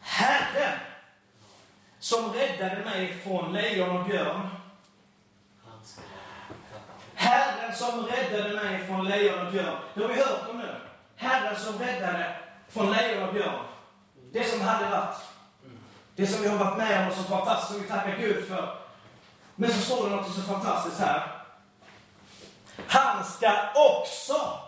Herren 0.00 0.78
som 1.98 2.32
räddade 2.32 2.84
mig 2.84 3.14
från 3.24 3.52
lejon 3.52 3.96
och 3.96 4.08
björn. 4.08 4.48
Herren 7.14 7.74
som 7.74 8.06
räddade 8.06 8.54
mig 8.54 8.86
från 8.86 9.08
lejon 9.08 9.46
och 9.46 9.52
björn. 9.52 9.78
Det 9.94 10.02
har 10.02 10.08
vi 10.08 10.14
hört 10.14 10.48
om 10.50 10.58
nu. 10.58 10.74
Herren 11.16 11.56
som 11.56 11.78
räddade 11.78 12.36
från 12.68 12.92
lejon 12.92 13.28
och 13.28 13.34
björn. 13.34 13.64
Det 14.32 14.44
som 14.44 14.60
hade 14.60 14.90
varit. 14.90 15.16
Det 16.16 16.26
som 16.26 16.42
vi 16.42 16.48
har 16.48 16.64
varit 16.64 16.78
med 16.78 17.02
om 17.02 17.08
och 17.08 17.14
som 17.14 17.24
fantastiskt, 17.24 17.72
som 17.72 17.82
vi 17.82 17.88
tackar 17.88 18.16
Gud 18.18 18.48
för. 18.48 18.78
Men 19.54 19.72
så 19.72 19.80
står 19.80 20.10
det 20.10 20.16
något 20.16 20.34
så 20.34 20.42
fantastiskt 20.42 21.00
här. 21.00 21.32
Han 22.86 23.24
ska 23.24 23.52
också 23.74 24.60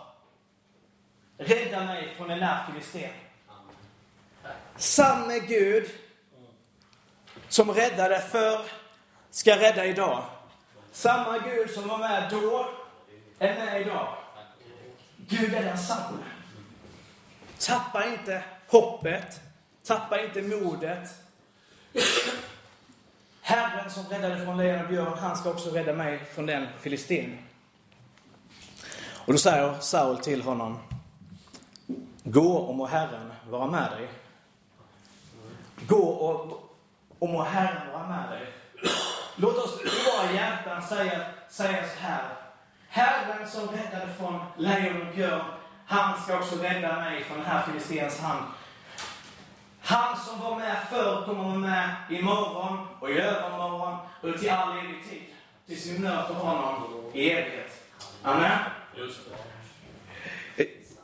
rädda 1.37 1.83
mig 1.83 2.13
från 2.17 2.31
en 2.31 2.39
när 2.39 2.65
filisten. 2.71 3.11
Samme 4.75 5.39
Gud 5.39 5.89
som 7.49 7.71
räddade 7.71 8.19
förr 8.19 8.61
ska 9.31 9.55
rädda 9.55 9.85
idag. 9.85 10.23
Samma 10.91 11.37
Gud 11.37 11.69
som 11.69 11.87
var 11.87 11.97
med 11.97 12.31
då 12.31 12.69
är 13.39 13.53
med 13.55 13.81
idag. 13.81 14.15
Gud 15.17 15.53
är 15.53 15.63
densamme. 15.63 16.23
Tappa 17.59 18.05
inte 18.05 18.43
hoppet. 18.67 19.39
Tappa 19.83 20.21
inte 20.21 20.41
modet. 20.41 21.09
Herren 23.41 23.91
som 23.91 24.03
räddade 24.05 24.45
från 24.45 24.57
lejon 24.57 24.81
och 24.81 24.87
björn, 24.87 25.17
han 25.17 25.37
ska 25.37 25.49
också 25.49 25.69
rädda 25.69 25.93
mig 25.93 26.25
från 26.33 26.45
den 26.45 26.67
filistin. 26.81 27.37
Och 29.13 29.33
då 29.33 29.39
säger 29.39 29.79
Saul 29.79 30.17
till 30.17 30.41
honom, 30.41 30.79
gå 32.23 32.53
och 32.53 32.75
må 32.75 32.85
Herren 32.85 33.33
vara 33.49 33.67
med 33.67 33.91
dig. 33.91 34.07
Gå 35.87 36.03
och, 36.03 36.68
och 37.19 37.29
må 37.29 37.43
Herren 37.43 37.93
vara 37.93 38.07
med 38.07 38.29
dig. 38.29 38.53
Låt 39.35 39.57
oss 39.57 39.81
i 39.81 39.85
våra 39.85 40.31
hjärtan 40.31 40.81
säga, 40.81 41.19
säga 41.49 41.83
så 41.83 41.99
här. 41.99 42.23
Herren 42.89 43.47
som 43.47 43.67
räddade 43.67 44.13
från 44.19 44.39
lejon 44.57 45.07
och 45.07 45.15
björn, 45.15 45.45
han 45.85 46.21
ska 46.21 46.37
också 46.37 46.55
rädda 46.55 46.95
mig 46.95 47.23
från 47.23 47.37
den 47.37 47.47
här 47.47 47.63
filistens 47.63 48.19
hand. 48.19 48.45
Han 49.81 50.17
som 50.17 50.39
var 50.39 50.55
med 50.55 50.77
förr 50.89 51.25
kommer 51.25 51.43
vara 51.43 51.55
med 51.55 51.95
imorgon 52.09 52.87
och 52.99 53.09
i 53.09 53.19
övermorgon 53.19 53.97
och 54.21 54.39
till 54.39 54.49
all 54.49 54.77
evig 54.77 55.09
tid. 55.09 55.23
Tills 55.67 55.85
vi 55.85 55.99
möter 55.99 56.33
honom 56.33 56.83
i 57.13 57.31
evighet. 57.31 57.83
Amen. 58.23 58.59
Just 58.95 59.29
det. 59.29 59.58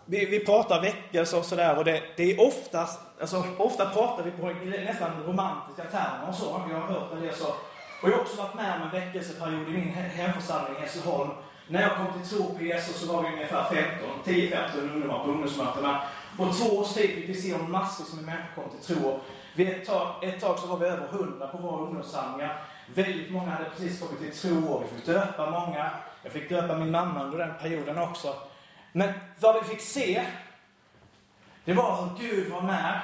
Vi, 0.05 0.25
vi 0.25 0.45
pratar 0.45 0.81
väckelse 0.81 1.37
och 1.37 1.45
sådär 1.45 1.77
och 1.77 1.85
det, 1.85 2.01
det 2.15 2.31
är 2.31 2.47
oftast, 2.47 2.99
alltså 3.21 3.43
ofta 3.57 3.89
pratar 3.89 4.23
vi 4.23 4.31
på 4.31 4.47
nästan 4.85 5.23
romantiska 5.27 5.83
termer 5.83 6.29
och 6.29 6.35
så. 6.35 6.61
Jag 6.69 6.79
har 6.79 6.87
hört 6.87 7.13
en 7.13 7.21
del 7.21 7.35
så. 7.35 7.47
Och 8.01 8.09
jag 8.09 8.11
har 8.11 8.21
också 8.21 8.37
varit 8.37 8.55
med 8.55 8.75
om 8.75 8.81
en 8.81 8.89
väckelseperiod 8.89 9.69
i 9.69 9.71
min 9.71 9.91
hemförsamling 9.91 10.77
i 10.77 10.81
Hässleholm. 10.81 11.29
När 11.67 11.81
jag 11.81 11.95
kom 11.95 12.05
till 12.21 12.29
tro 12.29 12.57
på 12.57 12.63
Jesus 12.63 12.95
så 12.95 13.13
var 13.13 13.21
vi 13.21 13.27
ungefär 13.27 13.63
15, 13.63 14.09
10-15 14.25 14.93
ungdomar 14.93 15.19
på 15.19 15.31
ungdomsmötena. 15.31 16.01
På 16.37 16.53
två 16.53 16.77
års 16.77 16.93
tid 16.93 17.09
fick 17.09 17.29
vi 17.29 17.33
se 17.33 17.53
om 17.53 17.71
massor 17.71 18.15
med 18.15 18.25
människor 18.25 18.63
kom 18.63 18.71
till 18.71 18.95
tro. 18.95 19.19
Vid 19.55 19.69
ett, 19.69 19.85
tag, 19.85 20.23
ett 20.23 20.41
tag 20.41 20.59
så 20.59 20.67
var 20.67 20.77
vi 20.77 20.85
över 20.85 21.07
100 21.11 21.47
på 21.47 21.57
våra 21.57 21.81
ungdomssamlingar. 21.81 22.61
Väldigt 22.95 23.31
många 23.31 23.51
hade 23.51 23.69
precis 23.69 23.99
kommit 23.99 24.19
till 24.19 24.49
tro 24.49 24.67
och 24.67 24.83
vi 24.83 24.95
fick 24.95 25.05
döpa 25.05 25.49
många. 25.49 25.89
Jag 26.23 26.31
fick 26.31 26.49
döpa 26.49 26.77
min 26.77 26.91
mamma 26.91 27.23
under 27.23 27.37
den 27.37 27.53
perioden 27.61 27.97
också. 27.97 28.35
Men 28.97 29.13
vad 29.39 29.55
vi 29.63 29.69
fick 29.69 29.81
se, 29.81 30.25
det 31.65 31.73
var 31.73 32.01
hur 32.01 32.27
Gud 32.27 32.51
var 32.51 32.61
med. 32.61 32.99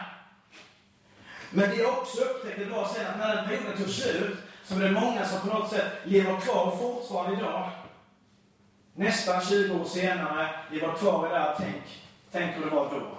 Men 1.50 1.70
det 1.70 1.76
jag 1.76 1.98
också 1.98 2.22
upptäckte 2.22 2.66
var 2.66 2.88
sen 2.88 3.08
att 3.08 3.18
när 3.18 3.36
den 3.36 3.46
perioden 3.46 3.78
tog 3.78 3.90
slut 3.90 4.38
så 4.64 4.76
var 4.76 4.82
det 4.82 4.92
många 4.92 5.26
som 5.26 5.50
på 5.50 5.58
något 5.58 5.70
sätt 5.70 5.92
lever 6.04 6.40
kvar 6.40 6.78
fortfarande 6.78 7.38
idag. 7.38 7.70
Nästan 8.94 9.42
20 9.42 9.82
år 9.82 9.86
senare, 9.86 10.50
lever 10.72 10.94
kvar 10.94 11.28
i 11.28 11.30
det 11.30 11.40
här, 11.40 11.56
tänk, 11.58 11.84
tänk 12.32 12.56
hur 12.56 12.66
det 12.66 12.76
var 12.76 12.90
då. 12.90 13.18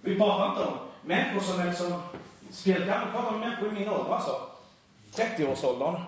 Vi 0.00 0.18
pratar 0.18 0.50
inte 0.50 0.64
om 0.64 0.78
människor 1.02 1.40
som 1.40 1.60
är 1.60 1.72
som 1.72 2.02
spelgamla, 2.50 3.06
vi 3.06 3.12
pratar 3.12 3.28
om 3.28 3.40
människor 3.40 3.68
i 3.68 3.72
min 3.72 3.88
ålder 3.88 4.14
alltså. 4.14 4.40
30-årsåldern. 5.14 6.02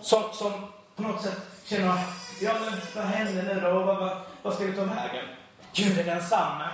Som, 0.00 0.22
som 0.32 0.52
på 0.96 1.02
något 1.02 1.22
sätt 1.22 1.38
känner, 1.64 1.98
ja 2.40 2.52
men 2.60 2.80
vad 2.94 3.04
händer 3.04 3.54
nu 3.54 3.60
då? 3.60 3.70
Vad, 3.70 3.96
vad, 3.96 4.18
vad 4.42 4.54
ska 4.54 4.64
vi 4.64 4.72
ta 4.72 4.84
vägen? 4.84 5.24
Gud 5.72 5.98
är 5.98 6.04
densamme. 6.04 6.64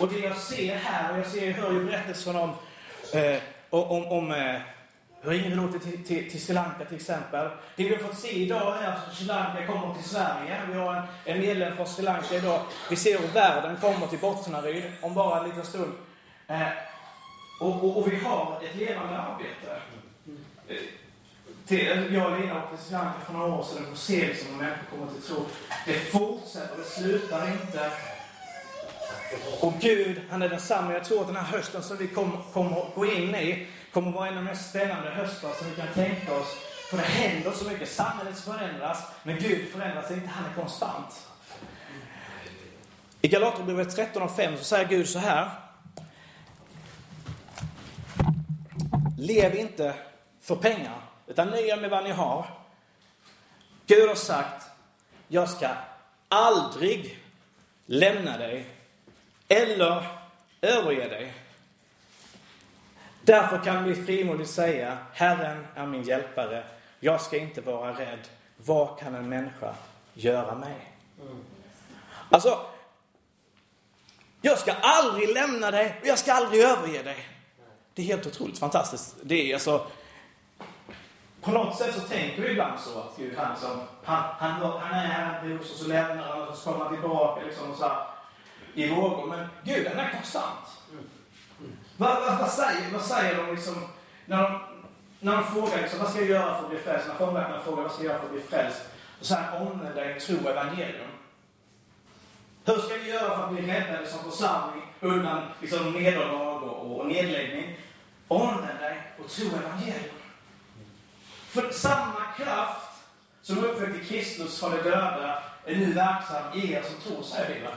Och 0.00 0.08
det 0.08 0.18
jag 0.18 0.36
ser 0.36 0.76
här, 0.76 1.12
och 1.12 1.18
jag 1.18 1.26
ser, 1.26 1.46
jag 1.46 1.54
hör 1.54 1.72
ju 1.72 1.84
berättelsen 1.84 2.36
om, 2.36 2.50
eh, 3.14 3.36
om, 3.70 4.06
om 4.06 4.32
eh, 4.32 4.60
hur 5.22 5.32
ingen 5.32 5.60
åkte 5.60 5.78
till, 5.78 6.04
till, 6.04 6.30
till 6.30 6.42
Sri 6.42 6.54
Lanka 6.54 6.84
till 6.84 6.96
exempel. 6.96 7.48
Det 7.76 7.84
vi 7.84 7.94
har 7.94 8.02
fått 8.02 8.18
se 8.18 8.30
idag 8.30 8.82
är 8.82 8.88
att 8.88 9.14
Sri 9.14 9.26
Lanka 9.26 9.66
kommer 9.66 9.94
till 9.94 10.04
Sverige. 10.04 10.60
Vi 10.72 10.78
har 10.78 10.94
en, 10.94 11.02
en 11.24 11.40
medlem 11.40 11.76
från 11.76 11.86
Sri 11.86 12.04
Lanka 12.04 12.34
idag. 12.34 12.60
Vi 12.90 12.96
ser 12.96 13.18
hur 13.18 13.28
världen 13.28 13.76
kommer 13.76 14.06
till 14.06 14.18
Bottnaryd 14.18 14.84
om 15.00 15.14
bara 15.14 15.40
en 15.40 15.48
liten 15.48 15.64
stund. 15.64 15.92
Eh, 16.46 16.68
och, 17.60 17.84
och, 17.84 17.98
och, 17.98 18.12
vi 18.12 18.16
har 18.16 18.60
ett 18.64 18.76
levande 18.76 19.18
arbete. 19.18 19.80
Till, 21.66 22.14
jag 22.14 22.32
och 22.32 22.40
Lina 22.40 22.64
åkte 22.64 22.76
till 22.76 22.86
Sri 22.86 22.98
för 23.26 23.32
några 23.32 23.54
år 23.54 23.64
sedan 23.64 23.86
och 23.92 23.98
ser 23.98 24.34
som 24.34 24.48
hur 24.48 24.56
människor 24.56 24.84
kommer 24.90 25.12
till 25.12 25.22
tro. 25.22 25.46
Det 25.86 25.92
fortsätter, 25.92 26.76
det 26.78 26.84
slutar 26.84 27.52
inte. 27.52 27.90
Och 29.60 29.74
Gud, 29.80 30.20
han 30.30 30.42
är 30.42 30.48
densamme. 30.48 30.92
Jag 30.92 31.04
tror 31.04 31.20
att 31.20 31.26
den 31.26 31.36
här 31.36 31.42
hösten 31.42 31.82
som 31.82 31.96
vi 31.96 32.08
kommer 32.08 32.38
kom 32.52 32.74
gå 32.94 33.06
in 33.06 33.34
i, 33.34 33.66
kommer 33.92 34.12
vara 34.12 34.28
en 34.28 34.38
av 34.38 34.44
de 34.44 34.50
mest 34.50 34.70
spännande 34.70 35.10
höstar 35.10 35.52
som 35.58 35.70
vi 35.70 35.76
kan 35.76 35.94
tänka 35.94 36.34
oss. 36.34 36.56
För 36.90 36.96
det 36.96 37.02
händer 37.02 37.50
så 37.50 37.70
mycket. 37.70 37.88
Samhället 37.88 38.38
förändras, 38.38 39.02
men 39.22 39.38
Gud 39.38 39.68
förändras 39.72 40.10
inte. 40.10 40.28
Han 40.28 40.50
är 40.50 40.54
konstant. 40.54 41.26
I 43.20 43.28
Galaterbrevet 43.28 43.96
13 43.96 44.22
och 44.22 44.36
5 44.36 44.56
så 44.56 44.64
säger 44.64 44.88
Gud 44.88 45.08
så 45.08 45.18
här. 45.18 45.50
Lev 49.18 49.56
inte 49.56 49.94
för 50.42 50.56
pengar, 50.56 51.00
utan 51.30 51.48
nöja 51.48 51.76
med 51.76 51.90
vad 51.90 52.04
ni 52.04 52.10
har. 52.10 52.46
Gud 53.86 54.08
har 54.08 54.14
sagt, 54.14 54.66
jag 55.28 55.48
ska 55.48 55.68
aldrig 56.28 57.18
lämna 57.86 58.38
dig 58.38 58.66
eller 59.48 60.06
överge 60.60 61.08
dig. 61.08 61.34
Därför 63.22 63.64
kan 63.64 63.84
vi 63.84 64.04
frimodigt 64.04 64.50
säga, 64.50 64.98
Herren 65.12 65.66
är 65.74 65.86
min 65.86 66.02
hjälpare, 66.02 66.64
jag 67.00 67.20
ska 67.20 67.36
inte 67.36 67.60
vara 67.60 67.92
rädd. 67.92 68.28
Vad 68.56 68.98
kan 68.98 69.14
en 69.14 69.28
människa 69.28 69.74
göra 70.14 70.54
mig? 70.54 70.92
Mm. 71.22 71.44
Alltså, 72.30 72.60
jag 74.42 74.58
ska 74.58 74.72
aldrig 74.72 75.34
lämna 75.34 75.70
dig 75.70 75.98
och 76.00 76.06
jag 76.06 76.18
ska 76.18 76.32
aldrig 76.32 76.62
överge 76.62 77.02
dig. 77.02 77.28
Det 77.94 78.02
är 78.02 78.06
helt 78.06 78.26
otroligt 78.26 78.58
fantastiskt. 78.58 79.16
Det 79.22 79.50
är 79.50 79.54
alltså, 79.54 79.86
på 81.42 81.50
något 81.50 81.76
sätt 81.76 81.94
så 81.94 82.00
tänker 82.00 82.42
vi 82.42 82.50
ibland 82.50 82.80
så 82.80 82.98
att 82.98 83.16
Gud, 83.16 83.38
han, 83.38 83.50
liksom, 83.50 83.80
han, 84.04 84.22
han, 84.38 84.52
han 84.80 84.98
är 84.98 85.06
här 85.06 85.48
hos 85.58 85.70
oss 85.70 85.82
och 85.82 85.88
lämnar 85.88 86.22
han 86.22 86.48
och 86.48 86.56
så 86.56 86.70
kommer 86.70 86.84
han 86.84 86.94
tillbaka 86.94 87.44
liksom 87.44 87.70
och 87.70 87.76
så 87.76 87.84
här, 87.84 88.06
i 88.74 88.88
vågor. 88.88 89.26
Men 89.26 89.48
Gud, 89.64 89.88
han 89.88 90.06
är 90.06 90.10
konstant. 90.10 90.66
Mm. 90.92 91.04
Vad, 91.96 92.22
vad, 92.22 92.38
vad, 92.38 92.50
säger, 92.50 92.90
vad 92.92 93.02
säger 93.02 93.36
de 93.36 93.54
liksom, 93.54 93.74
när 94.26 94.42
de, 94.42 94.60
när 95.20 95.36
de 95.36 95.44
frågar 95.44 95.82
liksom, 95.82 95.98
vad 95.98 96.10
ska 96.10 96.20
jag 96.20 96.28
göra 96.28 96.54
för 96.54 96.64
att 96.64 96.70
bli 96.70 96.78
frälst? 96.78 97.08
När 97.08 97.14
fångvaktarna 97.14 97.62
frågar 97.62 97.82
vad 97.82 97.92
ska 97.92 98.02
jag 98.02 98.10
göra 98.10 98.18
för 98.18 98.26
att 98.26 98.32
bli 98.32 98.42
frälst? 98.42 98.82
Då 99.18 99.24
säger 99.24 99.42
han, 99.42 99.66
omvända 99.66 99.94
dig, 99.94 100.20
tro 100.20 100.48
evangelium. 100.48 101.10
Hur 102.64 102.78
ska 102.78 102.94
vi 102.94 103.10
göra 103.10 103.36
för 103.36 103.44
att 103.44 103.52
bli 103.52 103.66
räddade 103.66 104.06
som 104.06 104.30
församling 104.30 104.82
undan 105.00 105.42
liksom, 105.60 105.92
nederlag 105.92 106.62
och, 106.62 107.00
och 107.00 107.06
nedläggning? 107.06 107.76
Omvänd 108.28 108.78
dig 108.80 109.02
och 109.18 109.30
tro 109.30 109.46
evangelium. 109.46 110.14
För 111.50 111.70
samma 111.70 112.22
kraft 112.36 112.90
som 113.42 113.64
uppväckte 113.64 114.04
Kristus 114.04 114.60
från 114.60 114.70
de 114.70 114.76
döda 114.76 115.42
är 115.64 115.76
nu 115.76 115.92
verksam 115.92 116.42
i 116.54 116.72
er 116.72 116.82
som 116.82 116.94
tror, 117.00 117.22
säger 117.22 117.54
Bibeln. 117.54 117.76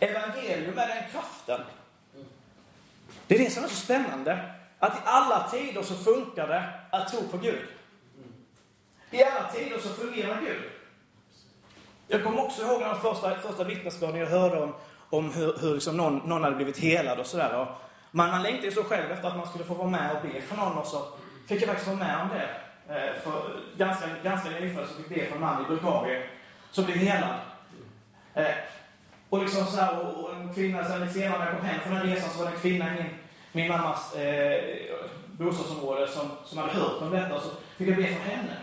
Evangelium 0.00 0.78
är 0.78 0.88
den 0.88 1.10
kraften. 1.12 1.60
Det 3.26 3.34
är 3.34 3.38
det 3.38 3.50
som 3.50 3.64
är 3.64 3.68
så 3.68 3.74
spännande. 3.74 4.54
Att 4.78 4.96
i 4.96 5.00
alla 5.04 5.48
tider 5.50 5.82
så 5.82 5.94
funkar 5.94 6.48
det 6.48 6.72
att 6.92 7.08
tro 7.08 7.28
på 7.28 7.38
Gud. 7.38 7.64
I 9.10 9.22
alla 9.22 9.52
tider 9.52 9.78
så 9.78 9.88
fungerar 9.88 10.40
Gud. 10.40 10.62
Jag 12.08 12.24
kommer 12.24 12.44
också 12.44 12.62
ihåg 12.62 12.80
de 12.80 13.00
första, 13.00 13.36
första 13.36 13.64
vittnesbörden 13.64 14.20
jag 14.20 14.26
hörde 14.26 14.62
om, 14.62 14.74
om 15.10 15.32
hur, 15.32 15.58
hur 15.58 15.74
liksom 15.74 15.96
någon, 15.96 16.16
någon 16.16 16.44
hade 16.44 16.56
blivit 16.56 16.78
helad 16.78 17.18
och 17.18 17.26
sådär. 17.26 17.66
Man, 18.10 18.30
man 18.30 18.42
längtade 18.42 18.66
ju 18.66 18.72
så 18.72 18.84
själv 18.84 19.10
efter 19.10 19.28
att 19.28 19.36
man 19.36 19.46
skulle 19.48 19.64
få 19.64 19.74
vara 19.74 19.88
med 19.88 20.16
och 20.16 20.22
be 20.22 20.40
för 20.40 20.56
någon 20.56 20.78
och 20.78 20.86
så 20.86 21.06
fick 21.48 21.62
jag 21.62 21.68
faktiskt 21.68 21.88
vara 21.88 21.98
med 21.98 22.22
om 22.22 22.28
det. 22.28 22.65
Eh, 22.88 23.22
för 23.22 23.60
ganska, 23.76 24.06
ganska 24.24 24.50
nyligen 24.50 24.86
så 24.86 24.94
fick 24.94 25.08
be 25.08 25.26
för 25.26 25.34
en 25.34 25.40
man 25.40 25.64
i 25.64 25.68
Bulgarien 25.68 26.22
som 26.70 26.84
blev 26.84 26.96
helad. 26.96 27.34
Eh, 28.34 28.54
och 29.30 29.42
liksom 29.42 29.66
så 29.66 29.80
här, 29.80 30.00
och, 30.00 30.24
och 30.24 30.34
en 30.34 30.54
kvinna, 30.54 30.84
sen 30.84 31.12
senare 31.12 31.38
när 31.38 31.46
jag 31.46 31.56
kom 31.56 31.66
hem 31.66 31.80
från 31.80 31.94
den 31.94 32.02
resan 32.02 32.30
så 32.30 32.38
var 32.38 32.50
det 32.50 32.56
en 32.56 32.60
kvinna 32.60 32.88
i 32.88 33.02
min, 33.02 33.10
min 33.52 33.68
mammas 33.68 34.14
eh, 34.14 34.62
bostadsområde 35.26 36.08
som, 36.08 36.30
som 36.44 36.58
hade 36.58 36.72
hört 36.72 37.02
om 37.02 37.10
detta. 37.10 37.40
Så 37.40 37.48
fick 37.76 37.88
jag 37.88 37.96
be 37.96 38.06
för 38.06 38.30
henne. 38.30 38.56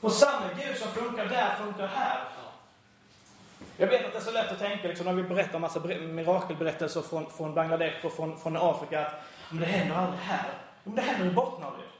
Och 0.00 0.12
samma 0.12 0.46
Gud 0.56 0.76
som 0.76 0.88
funkar 0.88 1.26
där, 1.26 1.54
funkar 1.54 1.86
här. 1.86 2.18
Jag 3.76 3.86
vet 3.86 4.06
att 4.06 4.12
det 4.12 4.18
är 4.18 4.22
så 4.22 4.30
lätt 4.30 4.52
att 4.52 4.58
tänka 4.58 4.88
liksom, 4.88 5.06
när 5.06 5.12
vi 5.12 5.22
berättar 5.22 5.58
massa 5.58 5.80
mirakelberättelser 5.80 7.02
från, 7.02 7.30
från 7.30 7.54
Bangladesh 7.54 8.06
och 8.06 8.12
från, 8.12 8.38
från 8.38 8.56
Afrika 8.56 9.06
att 9.06 9.12
men 9.50 9.60
det 9.60 9.66
händer 9.66 9.96
aldrig 9.96 10.20
här. 10.20 10.48
Men 10.84 10.94
det 10.94 11.02
händer 11.02 11.26
i 11.26 11.30
Bottnaryd. 11.30 11.95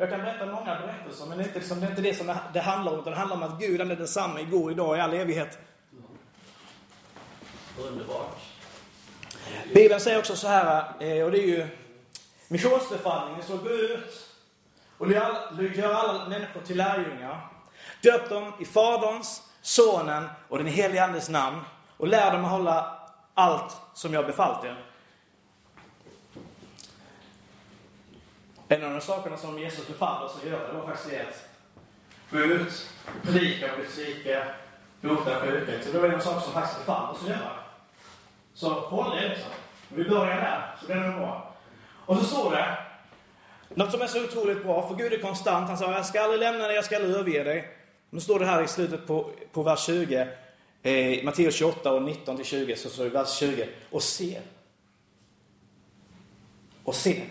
Jag 0.00 0.10
kan 0.10 0.20
berätta 0.20 0.46
många 0.46 0.80
berättelser, 0.80 1.26
men 1.26 1.38
det 1.38 1.44
är 1.44 1.46
inte, 1.46 1.58
liksom, 1.58 1.80
det, 1.80 1.86
är 1.86 1.90
inte 1.90 2.02
det 2.02 2.14
som 2.14 2.34
det 2.52 2.60
handlar 2.60 2.92
om. 2.92 2.98
Utan 2.98 3.12
det 3.12 3.18
handlar 3.18 3.36
om 3.36 3.42
att 3.42 3.60
Gud 3.60 3.80
är 3.80 3.84
densamma 3.84 4.40
igår, 4.40 4.72
idag, 4.72 4.96
i 4.96 5.00
all 5.00 5.14
evighet. 5.14 5.58
Underbart. 7.78 8.36
Bibeln 9.74 10.00
säger 10.00 10.18
också 10.18 10.36
så 10.36 10.48
här, 10.48 10.84
eh, 11.00 11.24
och 11.24 11.30
det 11.30 11.38
är 11.38 11.46
ju 11.46 11.66
missionsbefallningen, 12.48 13.42
så 13.42 13.56
gå 13.56 13.70
ut 13.70 14.26
och 14.98 15.12
gör 15.12 15.94
alla 15.94 16.28
människor 16.28 16.60
till 16.60 16.76
lärjungar. 16.76 17.46
Döp 18.02 18.28
dem 18.28 18.52
i 18.60 18.64
Faderns, 18.64 19.42
Sonen 19.62 20.28
och 20.48 20.58
den 20.58 20.66
helige 20.66 21.04
Andes 21.04 21.28
namn 21.28 21.60
och 21.96 22.08
lär 22.08 22.32
dem 22.32 22.44
att 22.44 22.50
hålla 22.50 22.98
allt 23.34 23.76
som 23.94 24.14
jag 24.14 24.26
befallt 24.26 24.64
er. 24.64 24.89
En 28.72 28.84
av 28.84 28.90
de 28.90 29.00
sakerna 29.00 29.36
som 29.36 29.58
Jesus 29.58 29.86
befallde 29.86 30.26
oss 30.26 30.36
att 30.36 30.50
göra 30.50 30.72
var 30.72 30.86
faktiskt 30.86 31.10
det 31.10 31.20
att 31.20 31.44
gå 32.30 32.38
ut, 32.38 32.88
predika 33.22 33.72
och 33.72 33.80
besvika, 33.80 34.44
bota 35.00 35.40
sjuka. 35.40 35.72
Så 35.82 35.92
det 35.92 35.98
var 35.98 36.08
en 36.08 36.14
av 36.14 36.18
de 36.18 36.24
saker 36.24 36.40
som 36.40 36.52
faktiskt 36.52 36.78
befallde 36.78 37.12
oss 37.12 37.22
att 37.22 37.28
göra. 37.28 37.52
Så 38.54 38.68
håll 38.68 39.16
det 39.16 39.28
liksom. 39.28 39.50
Vi 39.88 40.04
börjar 40.04 40.36
där, 40.36 40.76
så 40.80 40.86
blir 40.86 40.96
det 40.96 41.10
bra. 41.10 41.54
Och 42.06 42.16
så 42.16 42.24
står 42.24 42.50
det, 42.50 42.76
något 43.68 43.90
som 43.90 44.02
är 44.02 44.06
så 44.06 44.24
otroligt 44.24 44.62
bra, 44.62 44.88
för 44.88 44.94
Gud 44.94 45.12
är 45.12 45.18
konstant. 45.18 45.68
Han 45.68 45.78
sa, 45.78 45.92
jag 45.92 46.06
ska 46.06 46.22
aldrig 46.22 46.40
lämna 46.40 46.66
dig, 46.66 46.76
jag 46.76 46.84
ska 46.84 46.96
aldrig 46.96 47.14
överge 47.14 47.44
dig. 47.44 47.68
Nu 48.10 48.20
står 48.20 48.38
det 48.38 48.46
här 48.46 48.62
i 48.62 48.68
slutet 48.68 49.06
på, 49.06 49.30
på 49.52 49.62
vers 49.62 49.80
20, 49.86 50.28
eh, 50.82 51.24
Matteus 51.24 51.54
28 51.54 51.92
och 51.92 52.02
19 52.02 52.36
till 52.36 52.44
20, 52.44 52.76
så 52.76 52.88
står 52.88 53.04
det 53.04 53.10
i 53.10 53.12
vers 53.12 53.38
20, 53.38 53.68
och 53.90 54.02
se. 54.02 54.40
Och 56.84 56.94
se. 56.94 57.22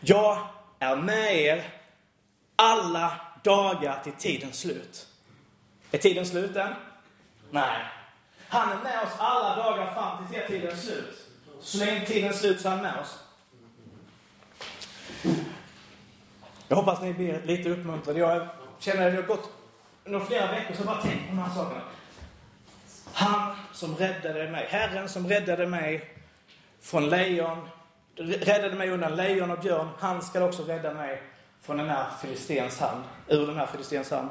Jag 0.00 0.46
är 0.78 0.96
med 0.96 1.36
er 1.36 1.64
alla 2.56 3.20
dagar 3.44 4.00
till 4.04 4.12
tidens 4.12 4.60
slut. 4.60 5.06
Är 5.92 5.98
tiden 5.98 6.26
slut 6.26 6.56
än? 6.56 6.72
Nej. 7.50 7.82
Han 8.48 8.72
är 8.72 8.82
med 8.82 9.02
oss 9.02 9.12
alla 9.18 9.56
dagar 9.56 9.94
fram 9.94 10.26
till 10.28 10.40
tidens 10.46 10.82
slut. 10.82 11.26
Så 11.60 11.78
länge 11.78 12.06
tiden 12.06 12.28
är 12.28 12.32
slut 12.32 12.60
så 12.60 12.68
är 12.68 12.72
han 12.72 12.82
med 12.82 13.00
oss. 13.00 13.18
Jag 16.68 16.76
hoppas 16.76 17.00
ni 17.00 17.14
blir 17.14 17.42
lite 17.42 17.70
uppmuntrade. 17.70 18.18
Jag 18.18 18.48
känner 18.78 19.06
att 19.06 19.12
det 19.12 19.20
har 19.20 19.36
gått 19.36 19.50
några 20.04 20.26
flera 20.26 20.50
veckor 20.50 20.74
så 20.74 20.80
jag 20.80 20.86
bara 20.86 21.02
tänkt 21.02 21.28
på 21.28 21.34
de 21.34 21.38
här 21.38 21.54
sakerna. 21.54 21.82
Han 23.12 23.56
som 23.72 23.96
räddade 23.96 24.50
mig, 24.50 24.66
Herren 24.70 25.08
som 25.08 25.28
räddade 25.28 25.66
mig 25.66 26.14
från 26.80 27.08
lejon, 27.08 27.68
räddade 28.18 28.74
mig 28.74 28.90
undan 28.90 29.16
lejon 29.16 29.50
och 29.50 29.58
björn, 29.58 29.88
han 29.98 30.22
ska 30.22 30.44
också 30.44 30.62
rädda 30.62 30.94
mig 30.94 31.22
från 31.60 31.76
den 31.76 31.88
här 31.88 32.06
filistens 32.22 32.80
hand, 32.80 33.04
ur 33.28 33.46
den 33.46 33.56
här 33.56 33.66
filistens 33.66 34.10
hand. 34.10 34.30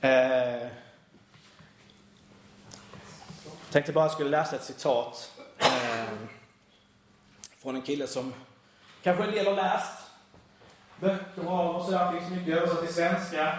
Eh, 0.00 0.68
tänkte 3.70 3.92
bara 3.92 4.04
att 4.04 4.10
jag 4.10 4.14
skulle 4.14 4.30
läsa 4.30 4.56
ett 4.56 4.64
citat 4.64 5.32
eh, 5.58 6.14
från 7.58 7.76
en 7.76 7.82
kille 7.82 8.06
som 8.06 8.34
kanske 9.02 9.24
en 9.24 9.30
del 9.30 9.46
har 9.46 9.54
läst 9.54 10.10
böcker 11.00 11.46
av 11.46 11.76
och 11.76 11.84
sådär. 11.84 12.12
finns 12.12 12.30
mycket 12.30 12.56
översatt 12.56 12.84
till 12.84 12.94
svenska. 12.94 13.58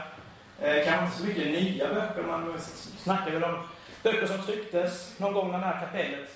Eh, 0.59 0.85
kanske 0.85 1.05
inte 1.05 1.17
så 1.17 1.23
mycket 1.23 1.45
nya 1.45 1.93
böcker. 1.93 2.23
Man 2.23 2.59
snackar 2.97 3.31
väl 3.31 3.43
om 3.43 3.67
böcker 4.03 4.27
som 4.27 4.41
trycktes 4.41 5.19
någon 5.19 5.33
gång 5.33 5.51
när 5.51 5.59
det 5.59 5.65
här 5.65 5.85
kapellet 5.85 6.29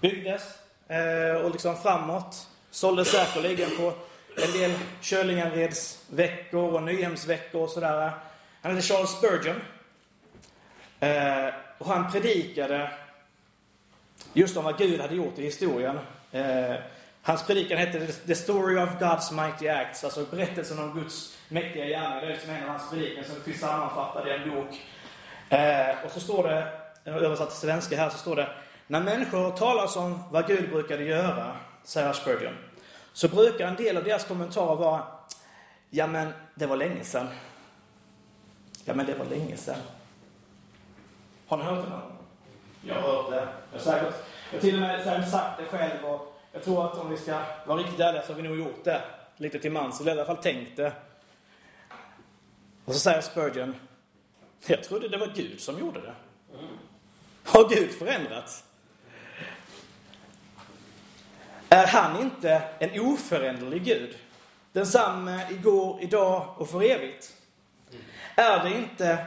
byggdes. 0.00 0.61
Eh, 0.92 1.36
och 1.36 1.50
liksom 1.50 1.76
framåt. 1.76 2.48
Såldes 2.70 3.10
säkerligen 3.10 3.70
på 3.76 3.92
en 4.36 4.52
del 4.52 4.72
Köllingareds-veckor 5.00 6.74
och 6.74 6.82
Nyhemsveckor 6.82 7.62
och 7.62 7.70
sådär. 7.70 8.10
Han 8.62 8.74
hette 8.74 8.86
Charles 8.86 9.10
Spurgeon. 9.10 9.56
Eh, 11.00 11.54
och 11.78 11.86
han 11.86 12.12
predikade 12.12 12.90
just 14.32 14.56
om 14.56 14.64
vad 14.64 14.78
Gud 14.78 15.00
hade 15.00 15.14
gjort 15.14 15.38
i 15.38 15.42
historien. 15.42 15.98
Eh, 16.32 16.74
Hans 17.22 17.46
predikan 17.46 17.78
hette 17.78 18.06
The 18.06 18.34
Story 18.34 18.76
of 18.76 18.90
God's 18.90 19.32
Mighty 19.32 19.68
Acts, 19.68 20.04
alltså 20.04 20.24
berättelsen 20.30 20.78
om 20.78 20.94
Guds 20.94 21.38
mäktiga 21.48 21.86
gärningar. 21.86 22.20
Det 22.20 22.26
är 22.26 22.30
liksom 22.30 22.50
en 22.50 22.62
av 22.62 22.68
hans 22.68 22.90
predikningar 22.90 23.24
som 23.24 23.42
finns 23.42 23.60
sammanfattad 23.60 24.28
i 24.28 24.30
en 24.30 24.50
bok. 24.50 24.80
Eh, 25.48 26.04
och 26.04 26.10
så 26.10 26.20
står 26.20 26.48
det, 26.48 26.68
översatt 27.04 27.50
till 27.50 27.58
svenska 27.58 27.96
här, 27.96 28.10
så 28.10 28.18
står 28.18 28.36
det 28.36 28.48
när 28.92 29.00
människor 29.00 29.50
talar 29.50 29.98
om 29.98 30.22
vad 30.30 30.46
Gud 30.46 30.70
brukade 30.70 31.04
göra, 31.04 31.56
säger 31.84 32.12
Spurgeon, 32.12 32.54
så 33.12 33.28
brukar 33.28 33.66
en 33.66 33.76
del 33.76 33.96
av 33.96 34.04
deras 34.04 34.24
kommentarer 34.24 34.76
vara 34.76 35.02
Ja 35.90 36.06
men, 36.06 36.32
det 36.54 36.66
var 36.66 36.76
länge 36.76 37.04
sedan. 37.04 37.28
Ja 38.84 38.94
men, 38.94 39.06
det 39.06 39.14
var 39.14 39.24
länge 39.24 39.56
sedan. 39.56 39.76
Har 41.46 41.56
ni 41.56 41.64
hört 41.64 41.84
det 41.84 41.90
någon 41.90 42.02
Jag 42.82 42.94
har 42.94 43.22
hört 43.22 43.30
det. 43.30 43.48
Jag 43.72 43.78
har 43.78 43.84
säkert, 43.84 44.14
jag 44.52 44.60
till 44.60 44.74
och 44.74 44.80
med 44.80 45.28
sagt 45.28 45.60
det 45.60 45.78
själv 45.78 46.04
och 46.04 46.40
jag 46.52 46.62
tror 46.62 46.86
att 46.86 46.98
om 46.98 47.10
vi 47.10 47.16
ska 47.16 47.42
vara 47.66 47.78
riktigt 47.78 48.00
ärliga 48.00 48.22
så 48.22 48.32
har 48.32 48.42
vi 48.42 48.48
nog 48.48 48.58
gjort 48.58 48.84
det 48.84 49.02
lite 49.36 49.58
till 49.58 49.72
mans, 49.72 50.00
eller 50.00 50.14
i 50.14 50.18
alla 50.18 50.24
fall 50.24 50.42
tänkt 50.42 50.76
det. 50.76 50.92
Och 52.84 52.92
så 52.92 52.98
säger 52.98 53.20
Spurgeon, 53.20 53.74
jag 54.66 54.82
trodde 54.82 55.08
det 55.08 55.18
var 55.18 55.32
Gud 55.34 55.60
som 55.60 55.78
gjorde 55.78 56.00
det. 56.00 56.14
Har 57.44 57.68
Gud 57.68 57.90
förändrats? 57.90 58.64
Är 61.72 61.86
han 61.86 62.20
inte 62.20 62.62
en 62.78 63.00
oföränderlig 63.00 63.84
Gud? 63.84 64.16
Densamme 64.72 65.46
igår, 65.50 65.98
idag 66.02 66.54
och 66.56 66.68
för 66.68 66.82
evigt? 66.82 67.32
Är 68.36 68.64
det 68.64 68.76
inte 68.76 69.26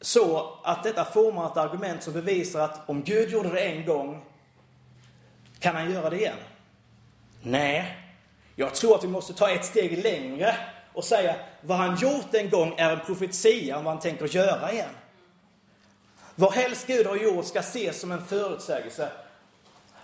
så 0.00 0.58
att 0.64 0.82
detta 0.82 1.04
formar 1.04 1.46
ett 1.46 1.56
argument 1.56 2.02
som 2.02 2.12
bevisar 2.12 2.60
att 2.60 2.88
om 2.88 3.02
Gud 3.02 3.30
gjorde 3.30 3.50
det 3.50 3.60
en 3.60 3.86
gång 3.86 4.24
kan 5.58 5.76
han 5.76 5.92
göra 5.92 6.10
det 6.10 6.16
igen? 6.16 6.36
Nej, 7.42 7.96
jag 8.56 8.74
tror 8.74 8.94
att 8.94 9.04
vi 9.04 9.08
måste 9.08 9.34
ta 9.34 9.50
ett 9.50 9.64
steg 9.64 9.98
längre 9.98 10.56
och 10.92 11.04
säga 11.04 11.36
vad 11.60 11.78
han 11.78 11.96
gjort 11.96 12.34
en 12.34 12.50
gång 12.50 12.74
är 12.78 12.90
en 12.90 13.00
profetia 13.06 13.78
om 13.78 13.84
vad 13.84 13.94
han 13.94 14.02
tänker 14.02 14.26
göra 14.26 14.72
igen. 14.72 14.94
Vad 16.34 16.52
helst 16.52 16.86
Gud 16.86 17.06
har 17.06 17.16
gjort 17.16 17.46
ska 17.46 17.58
ses 17.58 18.00
som 18.00 18.12
en 18.12 18.26
förutsägelse. 18.26 19.10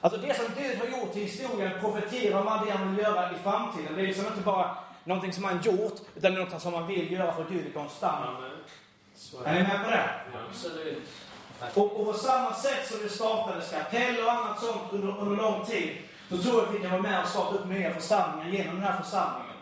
Alltså 0.05 0.21
det 0.21 0.37
som 0.37 0.45
Gud 0.59 0.79
har 0.79 0.87
gjort 0.87 1.17
i 1.17 1.21
historien 1.21 1.73
profeterar 1.81 2.39
om 2.39 2.45
vad 2.45 2.67
det 2.67 2.73
han 2.73 2.95
vill 2.95 3.05
göra 3.05 3.33
i 3.33 3.35
framtiden. 3.43 3.95
Det 3.95 4.03
är 4.03 4.07
liksom 4.07 4.27
inte 4.27 4.41
bara 4.41 4.77
någonting 5.05 5.33
som 5.33 5.45
han 5.45 5.61
gjort, 5.63 5.95
utan 6.17 6.35
något 6.35 6.63
som 6.63 6.75
han 6.75 6.87
vill 6.87 7.13
göra 7.13 7.33
för 7.33 7.45
Gud 7.51 7.67
är 7.67 7.71
konstant. 7.71 8.41
Är 9.45 9.55
ni 9.55 9.63
med 9.63 9.85
på 9.85 9.91
det? 9.91 10.11
Absolut. 10.49 11.09
Och, 11.75 12.01
och 12.01 12.07
på 12.07 12.13
samma 12.13 12.55
sätt 12.55 12.87
som 12.89 12.99
det 13.03 13.09
startades 13.09 13.71
kapell 13.71 14.25
och 14.25 14.33
annat 14.33 14.61
sånt 14.61 14.93
under, 14.93 15.19
under 15.19 15.43
lång 15.43 15.65
tid, 15.65 15.97
så 16.31 16.39
tror 16.39 16.55
jag 16.55 16.69
att 16.69 16.75
vi 16.75 16.79
kan 16.79 16.91
vara 16.91 17.03
med 17.03 17.23
och 17.23 17.29
starta 17.29 17.55
upp 17.55 17.67
nya 17.67 17.95
församlingar 17.95 18.59
genom 18.59 18.75
den 18.75 18.85
här 18.85 19.03
församlingen. 19.03 19.57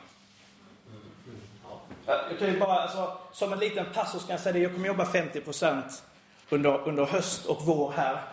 Jag 2.06 2.38
kan 2.38 2.48
ju 2.48 2.60
bara, 2.60 2.82
alltså, 2.82 3.18
som 3.32 3.52
en 3.52 3.58
liten 3.58 3.86
passus 3.94 4.22
kan 4.22 4.30
jag 4.30 4.40
säga 4.40 4.52
det, 4.52 4.58
jag 4.58 4.72
kommer 4.74 4.86
jobba 4.86 5.04
50% 5.04 5.82
under, 6.50 6.88
under 6.88 7.04
höst 7.04 7.46
och 7.46 7.62
vår 7.62 7.92
här. 7.96 8.31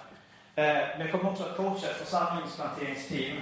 Eh, 0.59 0.87
men 0.97 1.01
jag 1.07 1.11
kommer 1.11 1.31
också 1.31 1.43
att 1.43 1.57
coacha 1.57 1.87
ett 1.87 1.97
församlingsplanteringsteam 1.97 3.37